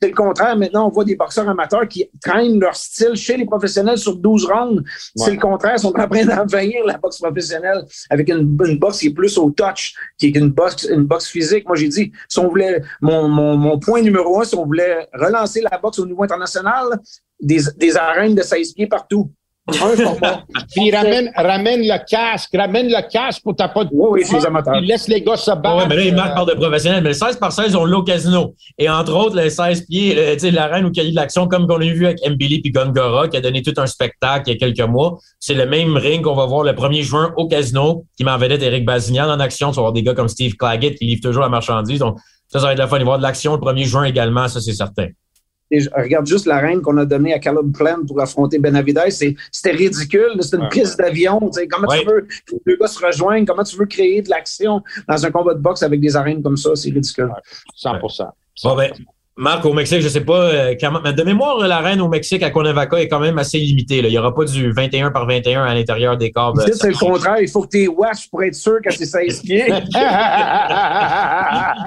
[0.00, 0.56] C'est le contraire.
[0.56, 4.44] Maintenant, on voit des boxeurs amateurs qui traînent leur style chez les professionnels sur 12
[4.46, 4.82] rounds.
[5.16, 5.74] C'est le contraire.
[5.76, 9.36] Ils sont en train d'envahir la boxe professionnelle avec une, une boxe qui est plus
[9.38, 11.66] au touch, qui est une boxe, une boxe physique.
[11.66, 15.08] Moi, j'ai dit, si on voulait, mon, mon, mon point numéro un, si on voulait
[15.12, 17.00] relancer la boxe au niveau international,
[17.40, 19.32] des, des arènes de 16 pieds partout.
[20.74, 23.90] Puis ramène, ramène le casque, ramène le casque pour t'as pas de.
[23.92, 24.74] Oui, oui, c'est les amateurs.
[24.78, 25.76] Puis laisse les gars se battre.
[25.76, 27.02] Ouais, mais là, ils marquent Euh, par de professionnels.
[27.02, 28.54] Mais le 16 par 16, on l'a au casino.
[28.78, 31.10] Et entre autres, le 16 pieds, le- tu sais, l'arène où il y a eu
[31.10, 33.86] de l'action, comme on a vu avec Mbili puis Gongora, qui a donné tout un
[33.86, 35.18] spectacle il y a quelques mois.
[35.40, 38.62] C'est le même ring qu'on va voir le 1er juin au casino, qui m'en vedette
[38.62, 39.70] Eric Bazignan en action.
[39.70, 41.98] Tu vas voir des gars comme Steve Claggett qui livrent toujours la marchandise.
[41.98, 42.16] Donc,
[42.50, 42.96] ça, ça va être la fun.
[42.96, 45.08] Il va y avoir de l'action le 1er juin également, ça, c'est certain.
[45.70, 49.10] Et je regarde juste la reine qu'on a donnée à Caleb Plant pour affronter Benavidez.
[49.10, 50.30] C'est- C'était ridicule.
[50.40, 51.38] C'était une piste d'avion.
[51.40, 52.00] Tu sais, Comment Ouais.
[52.00, 53.44] tu veux que les deux gars se rejoignent?
[53.44, 56.56] Comment tu veux créer de l'action dans un combat de boxe avec des arènes comme
[56.56, 56.70] ça?
[56.74, 57.30] C'est ridicule.
[57.74, 57.98] 100
[58.64, 58.90] Bon, ben,
[59.38, 61.00] Marc, au Mexique, je sais pas euh, comment.
[61.02, 64.02] Mais de mémoire, la reine au Mexique à Cuernavaca est quand même assez limitée.
[64.02, 64.08] Là.
[64.08, 66.60] Il n'y aura pas du 21 par 21 à l'intérieur des câbles.
[66.66, 67.36] Ici, c'est le contraire.
[67.40, 69.72] Il faut que tu watch pour être sûr que c'est 16 pieds.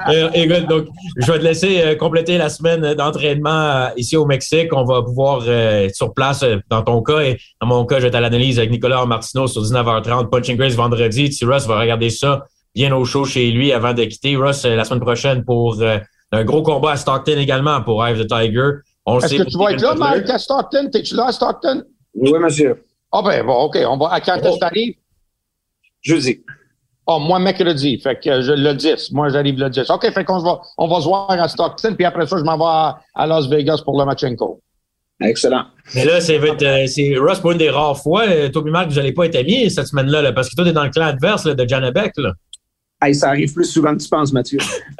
[0.09, 0.87] Euh, écoute, donc,
[1.17, 4.69] je vais te laisser euh, compléter la semaine d'entraînement euh, ici au Mexique.
[4.73, 7.19] On va pouvoir euh, être sur place euh, dans ton cas.
[7.19, 10.29] Et dans mon cas, je vais être à l'analyse avec Nicolas Martineau sur 19h30.
[10.29, 11.29] Punching Grace vendredi.
[11.29, 11.45] T.
[11.45, 14.35] Russ va regarder ça bien au chaud chez lui avant de quitter.
[14.35, 15.77] Russ, euh, la semaine prochaine pour
[16.33, 18.69] euh, un gros combat à Stockton également pour Ive the Tiger.
[19.05, 19.95] On Est-ce sait que tu vas être là.
[19.95, 20.89] Mike, à Stockton?
[20.91, 21.83] T'es-tu là à Stockton?
[22.15, 22.83] oui, monsieur.
[23.11, 23.77] Ah ben bon, OK.
[23.87, 24.95] On va, à quand est-ce que t'arrives?
[26.01, 26.41] Jeudi.
[27.07, 27.99] Ah, moi, mercredi.
[27.99, 29.11] Fait que je, le 10.
[29.11, 29.89] Moi, j'arrive le 10.
[29.89, 32.57] OK, fait qu'on va, on va se voir à Stockton, puis après ça, je m'en
[32.57, 34.61] vais à, à Las Vegas pour le Machenko.
[35.19, 35.65] Excellent.
[35.93, 38.23] Mais là, c'est euh, c'est Russ pour une des rares fois.
[38.27, 40.65] Euh, toi et Marc, vous n'allez pas être amis cette semaine-là, là, parce que toi,
[40.65, 42.13] t'es dans le clan adverse là, de Janabek.
[42.17, 42.33] Là.
[43.03, 44.59] Hey, ça arrive plus souvent que tu penses, Mathieu.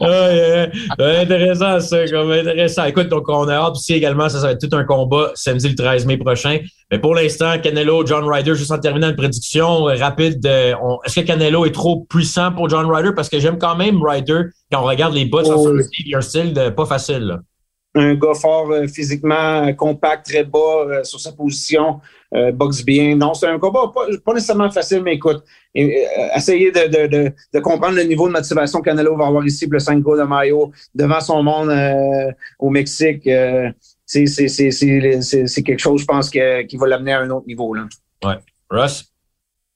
[0.00, 2.84] Ouais, intéressant, ça, comme intéressant.
[2.84, 5.68] Écoute, donc on a hâte aussi également, ça, ça va être tout un combat samedi
[5.68, 6.58] le 13 mai prochain.
[6.90, 10.98] Mais pour l'instant, Canelo, John Ryder, juste en terminant une prédiction euh, rapide, de- on-
[11.04, 13.10] est-ce que Canelo est trop puissant pour John Ryder?
[13.14, 15.82] Parce que j'aime quand même Ryder quand on regarde les son Oh, oui.
[16.06, 17.18] il a un style de, pas facile.
[17.24, 17.38] là.
[17.94, 20.58] un gars fort euh, physiquement, euh, compact, très bas
[20.88, 22.00] euh, sur sa position,
[22.34, 23.16] euh, boxe bien.
[23.16, 25.42] Non, c'est un combat pas, pas nécessairement facile, mais écoute,
[25.74, 29.26] et, euh, essayez de, de, de, de comprendre le niveau de motivation que Canelo va
[29.26, 33.26] avoir ici pour le 5 de Mayo devant son monde euh, au Mexique.
[33.26, 33.70] euh,
[34.04, 37.20] c'est c'est- c'est- c'est- c'est- c'est quelque chose, je pense, que- qui va l'amener à
[37.20, 37.74] un autre niveau.
[37.74, 37.86] Là.
[38.70, 39.04] Russ?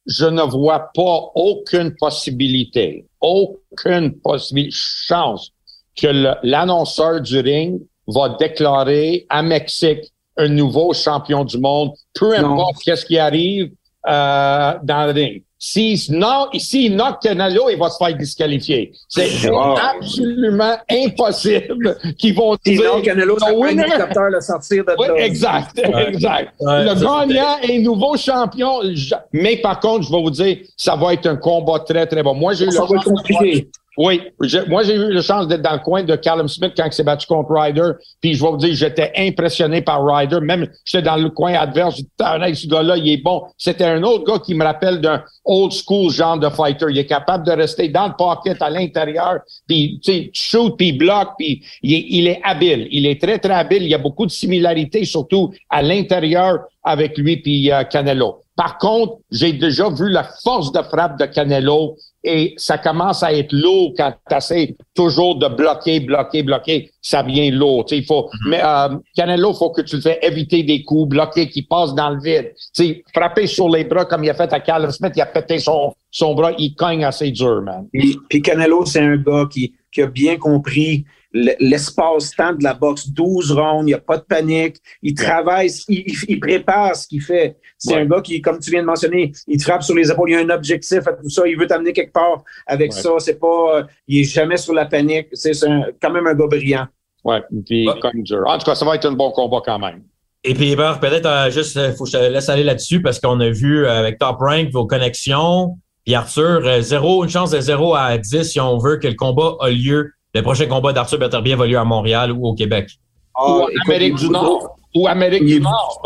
[0.06, 5.52] je ne vois pas aucune possibilité, aucune possibilité, chance
[6.00, 6.08] que
[6.42, 10.10] l'annonceur du ring va déclarer à Mexique
[10.42, 13.70] un nouveau champion du monde, peu importe qu'est-ce qui arrive
[14.08, 15.42] euh, dans le ring.
[15.62, 18.92] S'il non, s'il knock Canelo, il va se faire disqualifier.
[19.10, 19.76] C'est Wow.
[19.94, 25.76] absolument impossible qu'ils vont Sinon, dire Canelo, ça un hélicoptère le sortir de oui, exact,
[25.86, 26.08] Ouais.
[26.14, 26.54] exact.
[26.60, 28.80] Ouais, le gagnant est nouveau champion.
[28.94, 32.22] Je- Mais par contre, je vais vous dire, ça va être un combat très, très
[32.22, 32.34] bon.
[32.34, 33.68] Moi, j'ai eu Ça le va être compliqué.
[33.96, 34.20] Oui,
[34.68, 37.02] moi, j'ai eu la chance d'être dans le coin de Callum Smith quand il s'est
[37.02, 37.90] battu contre Ryder.
[38.20, 40.40] Puis je vais vous dire, j'étais impressionné par Ryder.
[40.40, 41.96] Même, j'étais dans le coin adverse.
[41.96, 43.42] J'ai dit, ce gars-là, il est bon.
[43.58, 46.86] C'était un autre gars qui me rappelle d'un old school genre de fighter.
[46.90, 49.40] Il est capable de rester dans le pocket à l'intérieur.
[49.66, 51.30] Puis, tu sais, shoot, puis bloque.
[51.36, 52.86] Puis il est, il est habile.
[52.92, 53.82] Il est très, très habile.
[53.82, 58.40] Il y a beaucoup de similarités, surtout à l'intérieur avec lui puis euh, Canelo.
[58.56, 63.32] Par contre, j'ai déjà vu la force de frappe de Canelo et ça commence à
[63.32, 66.90] être lourd quand tu essaies toujours de bloquer, bloquer, bloquer.
[67.00, 67.86] Ça devient lourd.
[67.86, 71.08] Tu sais, il faut, Mais euh, Canelo, faut que tu le fais éviter des coups,
[71.08, 72.52] bloquer, qui passe dans le vide.
[72.74, 75.26] Tu sais, frapper sur les bras comme il a fait à Callum Smith, il a
[75.26, 77.86] pété son, son bras, il cogne assez dur, man.
[77.92, 83.08] Puis, puis Canelo, c'est un gars qui, qui a bien compris l'espace-temps de la boxe.
[83.08, 84.76] 12 rondes, il n'y a pas de panique.
[85.02, 87.56] Il travaille, il, il- il prépare ce qu'il fait.
[87.78, 88.00] C'est Ouais.
[88.00, 90.30] un gars qui, comme tu viens de mentionner, il te frappe sur les épaules.
[90.30, 91.42] Il a un objectif à tout ça.
[91.46, 93.00] Il veut t'amener quelque part avec Ouais.
[93.00, 93.10] ça.
[93.18, 95.28] C'est pas, euh, il est jamais sur la panique.
[95.32, 95.52] C'est
[96.00, 96.86] quand même un gars brillant.
[97.24, 98.00] Ouais, puis Ouais.
[98.00, 98.42] cogne dur.
[98.46, 100.02] En tout cas, ça va être un bon combat quand même.
[100.42, 103.20] Et puis, Hébert, peut-être euh, juste, euh, faut que je te laisse aller là-dessus parce
[103.20, 105.76] qu'on a vu euh, avec Top Rank vos connexions.
[106.06, 109.14] Puis Arthur, euh, zéro, une chance de 0 à 10 si on veut que le
[109.14, 110.12] combat a lieu.
[110.34, 112.88] Le prochain combat d'Arthur Beterbiev va lieu à Montréal ou au Québec.
[113.34, 114.76] Ah, Ou écoute, Amérique du Nord.
[114.94, 116.02] Ou Amérique Il est- du Nord.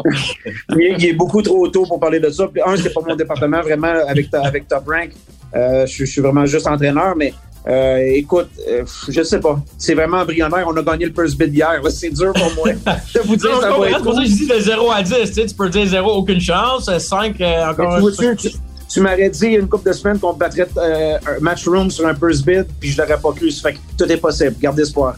[0.77, 2.47] Il est, il est beaucoup trop tôt pour parler de ça.
[2.49, 5.11] Puis un, c'est pas mon département vraiment avec, ta- avec Top Rank.
[5.55, 7.33] Euh, je, je suis vraiment juste entraîneur, mais
[7.67, 9.59] euh, écoute, euh, je sais pas.
[9.79, 10.65] C'est vraiment embryonnaire.
[10.69, 11.83] On a gagné le first bid hier.
[11.83, 11.91] là.
[11.91, 12.73] C'est dur pour moi
[13.15, 14.47] de vous dire Non, ça je va comprends, être c'est pour ça que je dis
[14.49, 15.15] de 0 à 10.
[15.15, 16.91] Tu, sais, tu peux dire 0, aucune chance.
[16.99, 18.49] 5, encore Mais un tu
[18.95, 21.67] tu, m'aurais dit il y a une couple de semaines qu'on battrait euh, un match
[21.67, 23.51] room sur un first bid, puis je l'aurais pas cru.
[23.51, 24.55] Ça fait que tout est possible.
[24.61, 25.17] Garde espoir.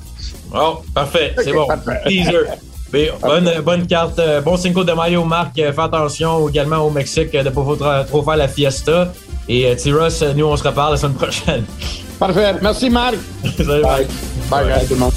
[0.55, 1.35] Oh, parfait.
[1.43, 1.67] C'est bon.
[1.67, 2.01] parfait.
[2.07, 2.47] Teaser.
[2.93, 4.19] Mais bonne, bonne carte.
[4.19, 5.59] euh, Bon Cinco de Mayo, Marc.
[5.59, 9.13] Euh, Fais attention également au Mexique de ne pas trop, faire la fiesta.
[9.49, 11.65] Et euh, nous, on se reparle la semaine prochaine.
[12.19, 12.55] Parfait.
[12.63, 13.17] Merci, Marc.
[13.57, 14.05] Salut, Marc.
[14.51, 14.73] Bye, guys.
[14.73, 15.13] Bye, tout le monde.